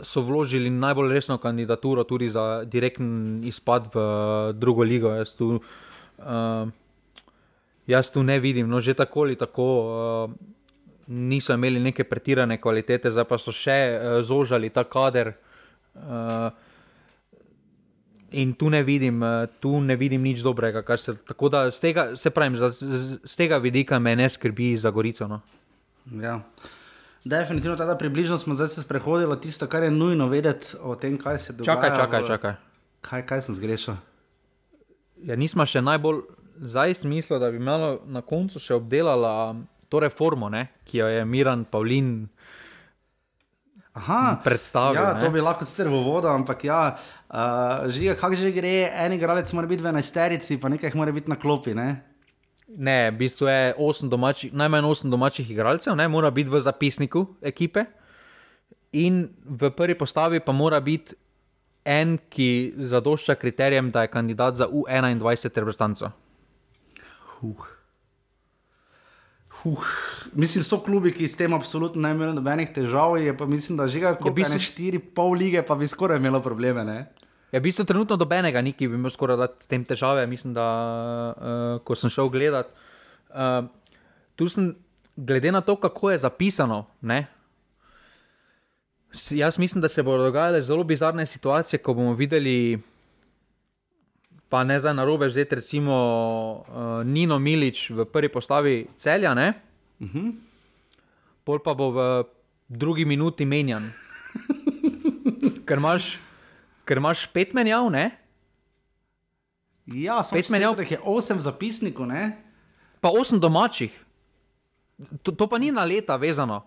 [0.03, 3.99] so vložili najbolj resno kandidaturo tudi za direktni izpad v
[4.53, 5.15] drugo ligo.
[5.15, 5.61] Jaz tu,
[6.19, 6.69] uh,
[7.87, 9.69] jaz tu ne vidim, no že tako ali tako.
[10.27, 10.35] Uh,
[11.07, 15.33] Niso imeli neke pretirane kvalitete, zdaj pa so še uh, zožali ta kader.
[15.95, 16.49] Uh,
[18.33, 20.85] in tu ne, vidim, uh, tu ne vidim nič dobrega.
[20.97, 24.91] Se, tako da z tega, pravim, z, z, z tega vidika me ne skrbi za
[24.91, 25.29] Gorico.
[25.29, 25.43] No.
[26.23, 26.39] Ja.
[27.25, 31.39] Definitivno, da približno smo zdaj se sprehodili tisto, kar je nujno vedeti o tem, kaj
[31.39, 31.77] se dogaja.
[31.77, 32.55] Čakaj, čakaj, čakaj.
[33.01, 33.95] Kaj, kaj sem zgrešil?
[35.23, 36.23] Ja, nismo še najbolj
[36.63, 39.55] zdaj smislo, da bi malo na koncu še obdelala
[39.89, 40.67] to reformo, ne?
[40.85, 42.29] ki jo je Miran Pavlin.
[43.93, 44.41] Aha.
[44.95, 46.97] Ja, to bi lahko sicer v vodo, ampak ja,
[47.29, 51.29] uh, žiga, kako že gre, en igralec mora biti v enajsterici, pa nekaj mora biti
[51.29, 51.77] na klopi.
[51.77, 52.12] Ne?
[52.77, 53.75] Ne, v bistvu je
[54.09, 57.85] domačih, najmanj osem domačih igralcev, ne, mora biti v zapisniku ekipe.
[58.93, 61.15] In v prvi postavi pa mora biti
[61.85, 66.11] en, ki zadošča kriterijem, da je kandidat za U21 reprezentanco.
[67.41, 67.67] Huh.
[69.63, 69.87] Huh.
[70.35, 73.15] Mislim, so klubi, ki s tem absolutno ne imajo nobenih težav.
[73.39, 74.59] Pa mislim, da že ga kot bistvu...
[74.59, 76.85] štiri pol lige, pa bi skoraj imelo probleme.
[76.85, 76.99] Ne?
[77.53, 80.25] Ja, v bistvu trenutno dobenega ni, ki bi imel skoraj s tem težave.
[80.27, 80.67] Mislim, da
[81.37, 82.73] uh, ko sem šel gledat,
[83.29, 83.69] uh,
[84.37, 84.73] tu sem,
[85.17, 86.87] glede na to, kako je zapisano.
[87.05, 87.27] Ne,
[89.31, 92.81] jaz mislim, da se bodo dogajale zelo bizarne situacije, ko bomo videli.
[94.49, 95.95] Pa ne za narobe vzeti, recimo
[96.69, 99.39] uh, Nino Milič v prvi postavi celja, uh
[100.07, 100.19] mhm.
[100.19, 100.33] -huh.
[101.45, 102.25] pol pa bo v
[102.69, 103.93] drugi minuti menjan.
[105.67, 106.19] Ker imaš
[106.85, 108.11] ker imaš pet menjav, ne?
[109.87, 110.77] Ja, pet menjav.
[110.79, 112.37] Teh je osem zapisnikov, ne?
[113.03, 113.95] Pa osem domačih.
[115.23, 116.63] To, to pa ni na leta vezano.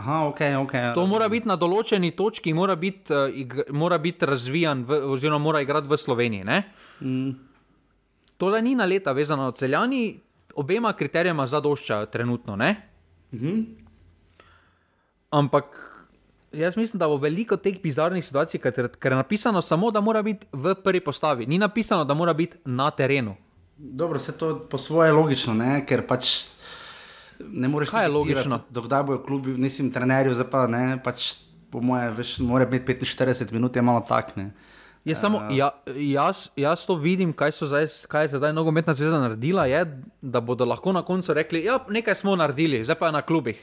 [0.00, 0.94] Aha, okay, okay.
[0.94, 5.42] To mora biti na določeni točki, mora biti, uh, ig, mora biti razvijan, v, oziroma
[5.42, 6.46] mora igrati v Sloveniji.
[7.04, 7.30] Mm.
[8.40, 10.14] To, da ni na leta vezano, celjani
[10.56, 12.56] obema kriterijama zadoščajo trenutno.
[12.56, 12.74] Mm
[13.32, 13.64] -hmm.
[15.30, 15.89] Ampak
[16.52, 20.22] Jaz mislim, da bo veliko teh bizarnih situacij, ker, ker je napisano samo, da mora
[20.22, 23.36] biti v prvi postavi, ni napisano, da mora biti na terenu.
[23.76, 25.84] Dobro, se to po svoje logično, ne?
[25.86, 26.48] ker pač
[27.38, 28.60] ne moreš da je logično.
[28.70, 31.36] Dokdaj bojo klubi, nisem trenerju, zdaj pa ne, pač
[31.70, 34.50] po moje, veš, mora biti 45 minut, je malo takne.
[35.04, 39.20] Je samo, uh, ja, jaz, jaz to vidim, kaj, zdaj, kaj je zdaj nogometna zveza
[39.20, 39.84] naredila, je,
[40.20, 43.62] da bodo lahko na koncu rekli: ja, nekaj smo naredili, zdaj pa je na klubih.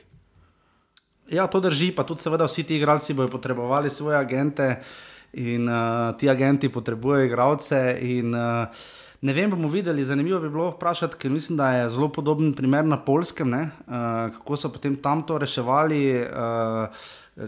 [1.30, 4.78] Ja, to drži, pa tudi seveda vsi ti igralci bodo potrebovali svoje agente
[5.34, 7.98] in uh, ti agenti potrebujejo igralce.
[8.02, 8.68] In, uh,
[9.22, 12.86] ne vem, bomo videli, zanimivo bi bilo vprašati, ker mislim, da je zelo podoben primer
[12.86, 13.68] na polskem, uh,
[14.38, 16.02] kako so potem tam to reševali.
[16.24, 16.88] Uh,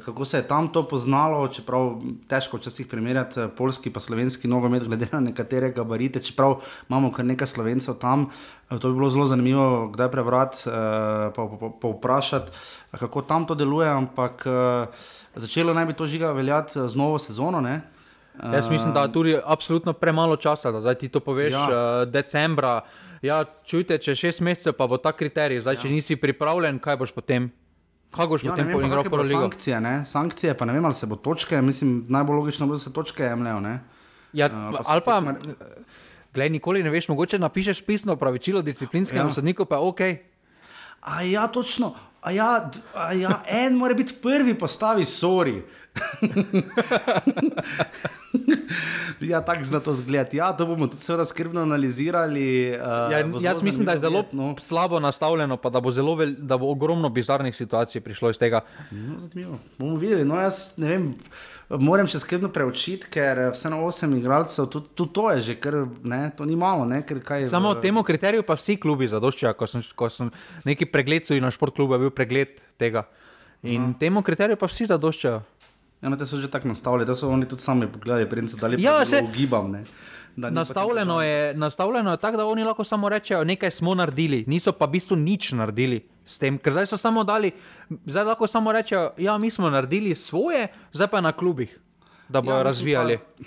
[0.05, 4.83] kako se je tam to poznalo, čeprav težko včasih primerjati eh, polski in slovenski nogomet,
[4.83, 8.29] glede na nekatere gabarite, čeprav imamo kar nekaj slovencev tam.
[8.69, 10.71] Eh, to bi bilo zelo zanimivo, kdaj prebrati, eh,
[11.35, 12.51] pa, pa, pa vprašati,
[12.99, 13.89] kako tam to deluje.
[13.89, 14.45] Ampak
[15.35, 17.61] začelo naj bi to žiga veljati z novo sezono.
[17.61, 17.81] Ne?
[18.53, 22.05] Jaz mislim, da je tudi absolutno premalo časa, da ti to poveš ja.
[22.05, 22.81] decembra.
[23.21, 25.81] Ja, čujte, če šest mesecev pa bo ta kriterij, zdaj, ja.
[25.81, 27.49] če nisi pripravljen, kaj boš potem?
[28.09, 29.41] Kaj boš ja, potem igral po ligu?
[29.41, 30.05] Sankcije, ne?
[30.05, 33.23] sankcije, pa ne vem, ali se bo točke, mislim, najbolj logično bo, da se točke
[33.23, 33.77] jemljajo.
[34.33, 35.21] Ja, uh, ali pa,
[36.33, 39.33] Glej, nikoli ne veš, mogoče napišeš pisno opravičilo disciplinskemu ja.
[39.33, 40.01] sodniku, pa ok.
[41.01, 41.95] A ja, točno.
[42.21, 45.61] A ja, a ja, en mora biti prvi, postavi sorry.
[49.21, 50.37] ja, tako zna to zgledati.
[50.37, 52.45] Ja, to bomo tudi seveda skrbno analizirali.
[52.71, 56.35] Uh, Ja, jaz mislim, da je zelo videti, slabo nastavljeno, pa da bo, zelo vel,
[56.37, 58.61] da bo ogromno bizarnih situacij prišlo iz tega.
[58.91, 59.59] No, no, zanimivo.
[59.77, 60.25] Bomo videli.
[60.25, 61.13] No, jaz ne vem.
[61.71, 66.31] Moram še skrbno preučiti, ker vseeno osem igralcev, tudi, tudi to je že, ker ne,
[66.31, 66.81] to ni malo.
[66.83, 69.53] Ne, kaj, Samo v- temu kriteriju pa vsi klubi zadoščajo.
[69.53, 70.31] Ko sem, ko sem
[70.65, 73.05] neki pregled tudi na šport klubu, je bil pregled tega.
[73.61, 73.93] In Aha.
[73.99, 75.43] temu kriteriju pa vsi zadoščajo.
[76.01, 78.57] Ja, no, te so že tako nastavili, da so oni tudi sami pogledali, preden so
[78.57, 79.71] dali Ja, se- ugibam.
[79.71, 79.83] Ne,
[80.37, 84.85] Nastavljeno je, nastavljeno je tako, da oni lahko samo rečejo, nekaj smo naredili, niso pa
[84.85, 87.51] v bistvu nič naredili s tem, ker zdaj so samo dali,
[88.05, 91.79] zdaj lahko samo rečejo, ja, mi smo naredili svoje, zdaj pa je na klubih,
[92.29, 93.17] da Ja, ja, mislim razvijali.
[93.17, 93.43] Pa,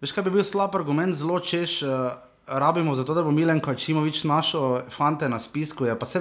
[0.00, 1.82] veš, kaj bi bil slab argument, zelo češ.
[1.82, 1.88] Uh,
[2.50, 5.84] Rabimo za to, da bo Milenko Čimovič našel fante na spisku.
[5.84, 6.18] Je, pa se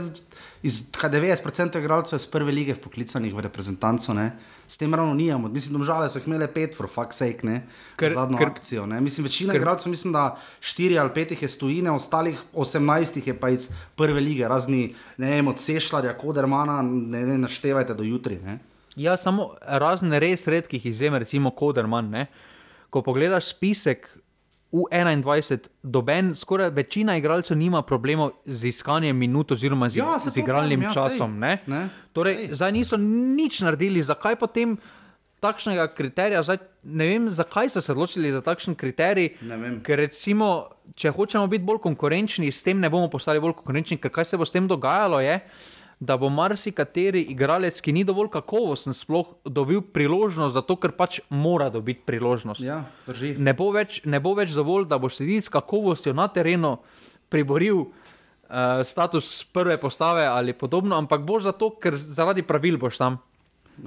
[0.63, 4.31] iz kaj 90% igralcev iz prve lige poklicanih v reprezentanco, ne?
[4.67, 5.47] s tem ravno nijamo.
[5.47, 7.63] Mislim, da žale so jih imeli pet, for fuck sake, ne?
[7.97, 8.85] Ker- zadnjo ker- akcijo.
[8.85, 9.01] Ne?
[9.01, 13.15] Mislim, večina ker- igralcev, mislim, da štiri ali pet jih je iz tujine, ostalih 18
[13.15, 17.93] jih je pa iz prve lige, razni, ne vem, od Sešljarja, Kodermana, ne, ne naštevajte
[17.93, 18.37] do jutri.
[18.45, 18.59] Ne?
[18.95, 22.09] Ja, samo razne res redkih izjem, recimo Koderman.
[22.09, 22.25] Ne?
[22.89, 24.18] Ko pogledaš spisek
[24.71, 30.79] U21, doben, skoraj večina igralcev nima problemov z iskanjem minut oziroma z, Ja, z igralnim
[30.79, 31.01] pravim, ja, sej.
[31.11, 31.39] časom.
[31.39, 31.57] Ne?
[31.65, 32.53] Ne, Torej, sej.
[32.53, 32.97] zdaj niso
[33.33, 34.77] nič naredili, zakaj potem
[35.39, 39.39] takšnega kriterija, zdaj, ne vem, zakaj so se odločili za takšen kriterij.
[39.81, 44.11] Ker recimo, če hočemo biti bolj konkurenčni, s tem ne bomo postali bolj konkurenčni, ker
[44.11, 45.39] kaj se bo s tem dogajalo, je,
[45.99, 51.67] da bo marsikateri igralec, ki ni dovolj kakovosten, sploh dobil priložnost, zato ker pač mora
[51.69, 52.63] dobiti priložnost.
[52.63, 53.33] Ja, drži.
[53.35, 56.77] Ne bo več, ne bo več dovolj, da boš sedel s kakovostjo na terenu,
[57.29, 63.19] priboril uh, status prve postave ali podobno, ampak boš zato, ker zaradi pravil boš tam.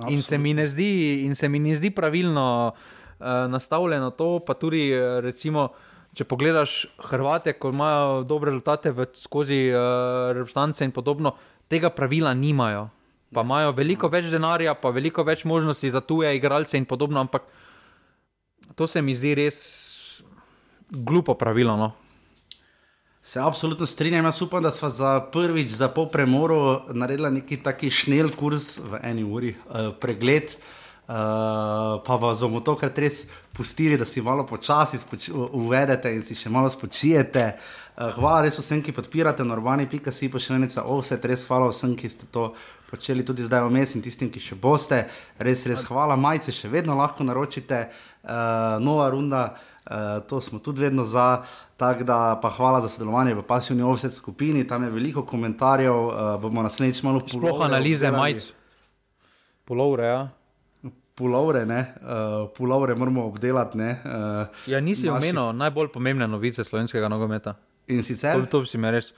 [0.08, 5.20] In se, zdi, in se mi ne zdi pravilno uh, nastavljeno to, pa tudi eh,
[5.20, 5.70] recimo.
[6.12, 6.72] Če pogledaš
[7.08, 11.32] Hrvate, ko imajo dobre rezultate v, skozi uh, reprezentance in podobno,
[11.72, 12.90] tega pravila nimajo.
[13.32, 17.48] Pa imajo veliko več denarja, pa veliko več možnosti za tuje igralce in podobno, ampak
[18.76, 19.58] to se mi zdi res
[20.92, 21.76] glupo pravilo.
[21.80, 21.92] No?
[23.22, 26.60] Se absolutno strinjam, jaz upam, da smo za prvič, za pol premoru
[26.92, 30.52] naredili neki taki šnel kurs v eni uri, uh, pregled.
[30.52, 34.98] Uh, pa vas bomo tokrat res pustili, da si malo počasi
[35.52, 37.52] uvedete in si še malo spočijete.
[37.52, 37.82] Uh,
[38.16, 42.52] hvala res vsem, ki podpirate, normani.si pošiljnica, offset, res hvala vsem, ki ste to
[42.88, 45.02] počeli tudi zdaj vmes in tistim, ki še boste.
[45.36, 49.44] Res, res hvala, majice še vedno lahko naročite, uh, nova runda.
[49.82, 51.42] Uh, to smo tudi vedno za,
[51.76, 56.36] tako da pa hvala za sodelovanje v pasivni offset skupini, tam je veliko komentarjev, uh,
[56.40, 58.52] bomo naslednjič malo Sploh pulovre analize majic.
[59.66, 60.20] Polovre, ja.
[61.14, 62.08] Pulovre, ne, uh,
[62.50, 63.76] pulovre moramo obdelati.
[63.76, 67.54] Ne, uh, Ja, nisi naši- omenil najbolj pomembne novice slovenskega nogometa.
[67.86, 69.12] In To, sicer, to si mi res.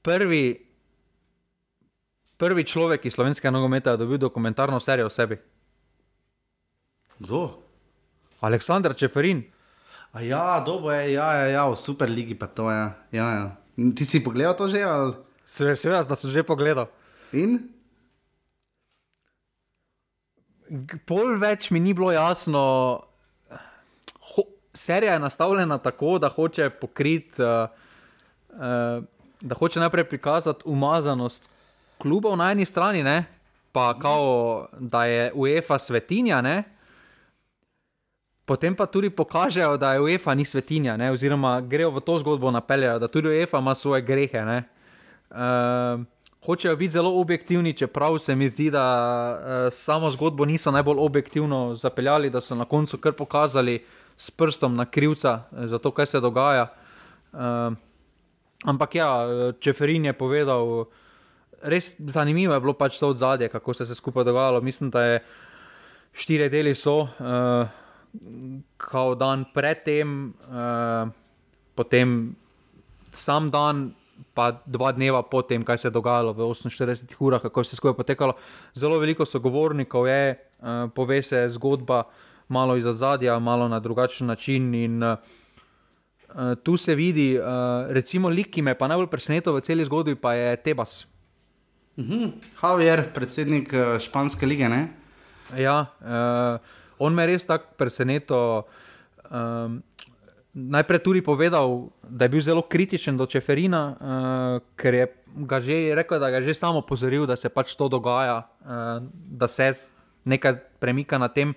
[0.00, 0.56] Prvi,
[2.36, 5.36] prvi človek iz slovenskega nogometa je dobil dokumentarno serijo o sebi.
[7.18, 7.58] kdo?
[8.40, 9.42] Aleksandr Čeferin.
[10.12, 12.82] A ja, dobo je, ja, ja, ja, v superligi pa to je.
[13.12, 13.44] Ja, ja.
[13.92, 14.80] Ti si pogledal to že?
[14.80, 15.14] Ali?
[15.44, 16.88] Se- Seveda, da sem že pogledal.
[17.32, 17.68] In?
[21.06, 22.60] Pol več mi ni bilo jasno.
[24.34, 24.44] Ho,
[24.74, 27.66] serija je nastavljena tako, da hoče pokriti, uh,
[28.54, 29.02] uh,
[29.40, 31.50] da hoče najprej prikazati umazanost
[31.98, 33.24] klubov na eni strani, ne?
[33.72, 36.62] pa kao, da je UEFA svetinja, ne?
[38.44, 41.12] potem pa tudi pokažejo, da je UEFA ni svetinja, ne?
[41.12, 44.42] oziroma grejo v to zgodbo napeljajo, da tudi UEFA ima svoje grehe.
[44.44, 44.62] Ne?
[45.30, 46.02] Uh,
[46.44, 48.84] hočejo biti zelo objektivni, čeprav se mi zdi, da
[49.32, 53.84] uh, samo zgodbo niso najbolj objektivno zapeljali, da so na koncu kar pokazali
[54.16, 56.66] s prstom na krivca eh, za to, kaj se dogaja.
[57.32, 57.38] Uh,
[58.64, 60.84] ampak ja, eh, Čeferin je povedal,
[61.62, 64.60] res zanimivo je bilo pač to odzadje, kako se je skupaj dogajalo.
[64.60, 65.22] Mislim, da je
[66.12, 67.68] štiri deli so, uh,
[68.76, 71.08] kao dan predtem, uh,
[71.74, 72.36] potem
[73.12, 73.94] sam dan,
[74.40, 77.96] pa dva dneva potem, kaj se je dogajalo v 48 urah, kako je vse skupaj
[77.98, 78.32] potekalo.
[78.72, 82.06] Zelo veliko sogovornikov je, uh, pove se zgodba
[82.48, 84.72] malo iz zadja, malo na drugačen način.
[84.74, 85.20] In, uh,
[86.64, 87.44] tu se vidi, uh,
[87.92, 91.04] recimo, lik, ki me je pa najbolj presenetil v celi zgodbi, pa je Tebas.
[92.00, 92.40] Mhm.
[92.62, 94.88] Javier, predsednik uh, španske lige, ne?
[95.52, 96.56] Ja, uh,
[96.96, 98.64] on me je res tako presenetil.
[99.30, 99.82] Um,
[100.54, 105.06] najprej tudi povedal, da je bil zelo kritičen do Čeferina, uh, ker je
[105.46, 109.02] ga že rekel, da ga je že samo opozoril, da se pač to dogaja, uh,
[109.12, 109.72] da se
[110.24, 111.54] nekaj premika na tem.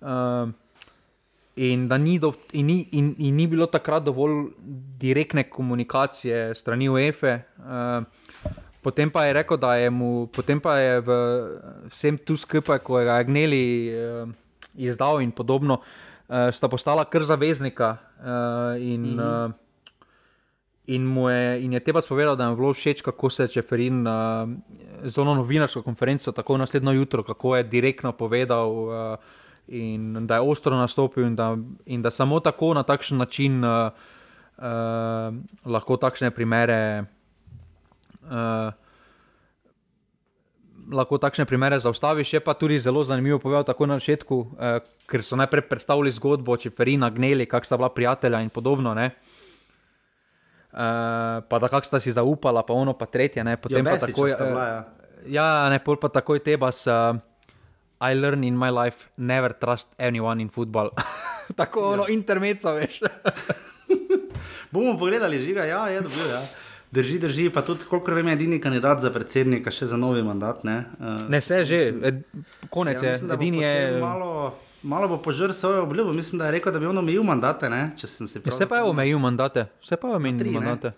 [0.00, 0.50] Uh,
[1.58, 4.54] In, ni do, in, ni, in, in ni bilo takrat dovolj
[4.94, 7.32] direktne komunikacije strani UEFE.
[7.58, 8.06] Uh,
[8.78, 11.10] potem pa je rekel, da je mu, potem pa je v
[11.90, 14.30] vsem tu skupaj, ko je ga gneli, uh,
[14.78, 16.07] izdal in podobno, uh,
[16.52, 17.96] sta postala kar zaveznika.
[18.20, 19.46] Uh, in, mm -hmm.
[19.46, 19.52] uh,
[20.86, 24.48] in, je, in je teba spovedal, da je bilo všeč, kako se je Čeferin uh,
[25.04, 28.70] z ono novinarsko konferenco, tako naslednjo jutro, kako je direktno povedal.
[28.70, 29.18] Uh,
[29.68, 31.56] in da je ostro nastopil, in da,
[31.86, 33.90] in da samo tako na takšen način uh,
[34.58, 34.64] uh,
[35.64, 37.04] lahko takšne primere.
[38.22, 38.72] Uh,
[40.88, 45.22] Lahko takšne primere zaustaviš, je pa tudi zelo zanimivo povedati tako na začetku, eh, ker
[45.22, 48.94] so najprej predstavili zgodbo, če Ferina gneli, kak sta bila prijatelja in podobno.
[50.78, 53.44] Eh, pa da kak sta si zaupala, pa ono pa tretje.
[53.44, 54.30] Ne, potem jo, pa takoj.
[54.30, 54.52] Eh,
[55.32, 56.86] ja, ja ne, pol pa takoj teba s.
[56.86, 57.18] Eh,
[57.98, 60.94] I learn in my life never trust anyone in football.
[61.58, 62.14] Tako ono ja.
[62.14, 63.00] intermezzo, veš.
[64.72, 66.26] Bomo pogledali, žiga, ja, je dobro.
[66.30, 66.42] Ja.
[66.90, 70.62] Drži, drži, pa tudi, koliko vem, edini kandidat za predsednika, še za novi mandat.
[70.64, 72.22] Ne, uh, ne se že, ed,
[72.72, 73.34] konec ja, mislim, je.
[73.36, 74.00] Edini je.
[74.00, 77.68] Malo, malo bo požrl svojo obljubo, mislim, da je rekel, da bi on omejil mandate.
[77.68, 80.92] Ne, se ja, vse pa je omejil mandate, vse pa je omejil mandate.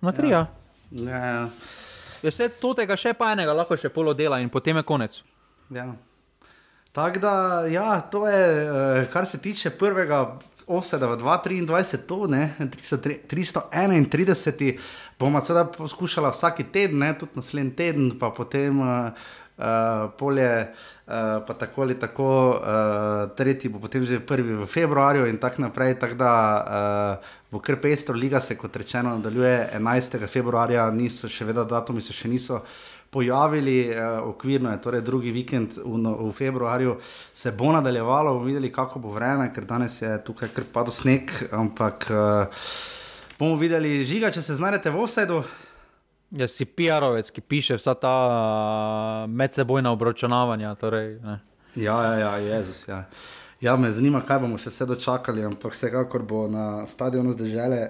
[0.00, 0.46] Na tri, ja.
[0.90, 1.24] ja.
[1.24, 1.48] ja.
[2.22, 5.22] Vse ja, to tega še pa enega lahko še polo dela in potem je konec.
[5.72, 5.88] Ja.
[6.92, 7.32] Tako da,
[7.70, 10.38] ja, to je, eh, kar se tiče prvega
[10.70, 14.78] offseda v 2023, to ne, 331,
[15.18, 19.10] bomo sedaj poskušali vsak teden, ne, tudi naslednji teden, pa potem uh,
[19.60, 20.72] uh, polje,
[21.06, 21.12] uh,
[21.46, 25.98] pa tako ali tako, uh, tretji bo potem že prvi v februarju in tako naprej.
[25.98, 26.32] Tak da,
[27.20, 30.26] uh, Bo kar pestro, liga se, kot rečeno, nadaljuje 11.
[30.30, 32.60] februarja, niso še vedno datumi, se še niso
[33.10, 36.96] pojavili, eh, okvirno je torej drugi vikend v, no, v februarju,
[37.34, 41.30] se bo nadaljevalo, bomo videli, kako bo vreme, ker danes je tukaj kar padlo sneg,
[41.50, 42.46] ampak eh,
[43.38, 45.42] bomo videli, žiga, če se znajdete v offsetu.
[46.30, 50.76] Jaz si PR-ovec, ki piše vsa ta uh, medsebojna obračunavanja.
[50.78, 51.18] Torej,
[51.74, 52.84] ja, ja, ja, Jezus.
[52.88, 53.00] Ja.
[53.60, 57.80] ja, me zanima, kaj bomo še vse dočakali, ampak vsekakor bo na stadionu zdržele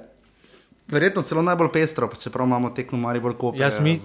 [0.90, 3.62] verjetno celo najbolj pestro, čeprav imamo tekmo malo bolj kopije.
[3.62, 4.04] Jaz, mis,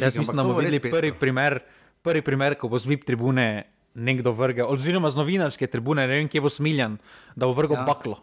[0.00, 1.58] jaz mislim, da bomo videli prvi primer,
[2.02, 3.64] prvi primer, ko bo z VIP tribune
[3.94, 6.96] nekdo vrgel, oziroma z novinarske tribune, ne vem, kje bo smiljan,
[7.36, 7.84] da bo vrgel ja.
[7.88, 8.18] baklo.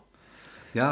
[0.74, 0.92] Ja,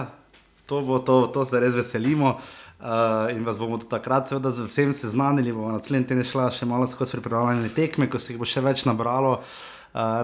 [0.66, 2.38] to, bo, to, to se res veselimo.
[2.78, 5.50] Uh, in vas bomo takrat, seveda, z vsem seznanili.
[5.50, 8.86] Bomo naslednji teden šla še malo skozi pripravljanje tekme, ko se jih bo še več
[8.86, 9.40] nabralo.
[9.40, 9.77] Uh,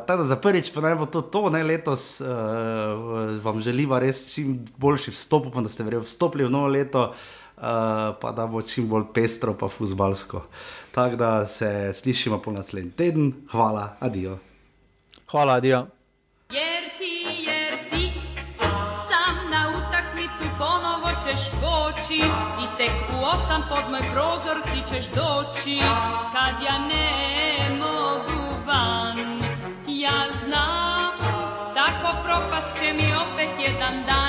[0.08, 2.28] tako da za prvič, pa naj bo to, to ne letos, uh,
[3.44, 7.64] vam želiva res čim boljši vstop, pa da ste vstopili v novo leto, uh,
[8.22, 10.44] pa da bo čim bolj pestro, pa fuzbalsko.
[10.92, 13.34] Tako da se slišimo po naslednji teden.
[13.52, 14.38] Hvala, adijo.
[15.32, 15.88] Hvala, adijo.
[22.64, 25.80] I tek u osam pod moj prozor ti ćeš doći
[26.34, 27.43] kad ja ne
[32.84, 34.24] van ja znam, tako propast će mi opet jedan dan.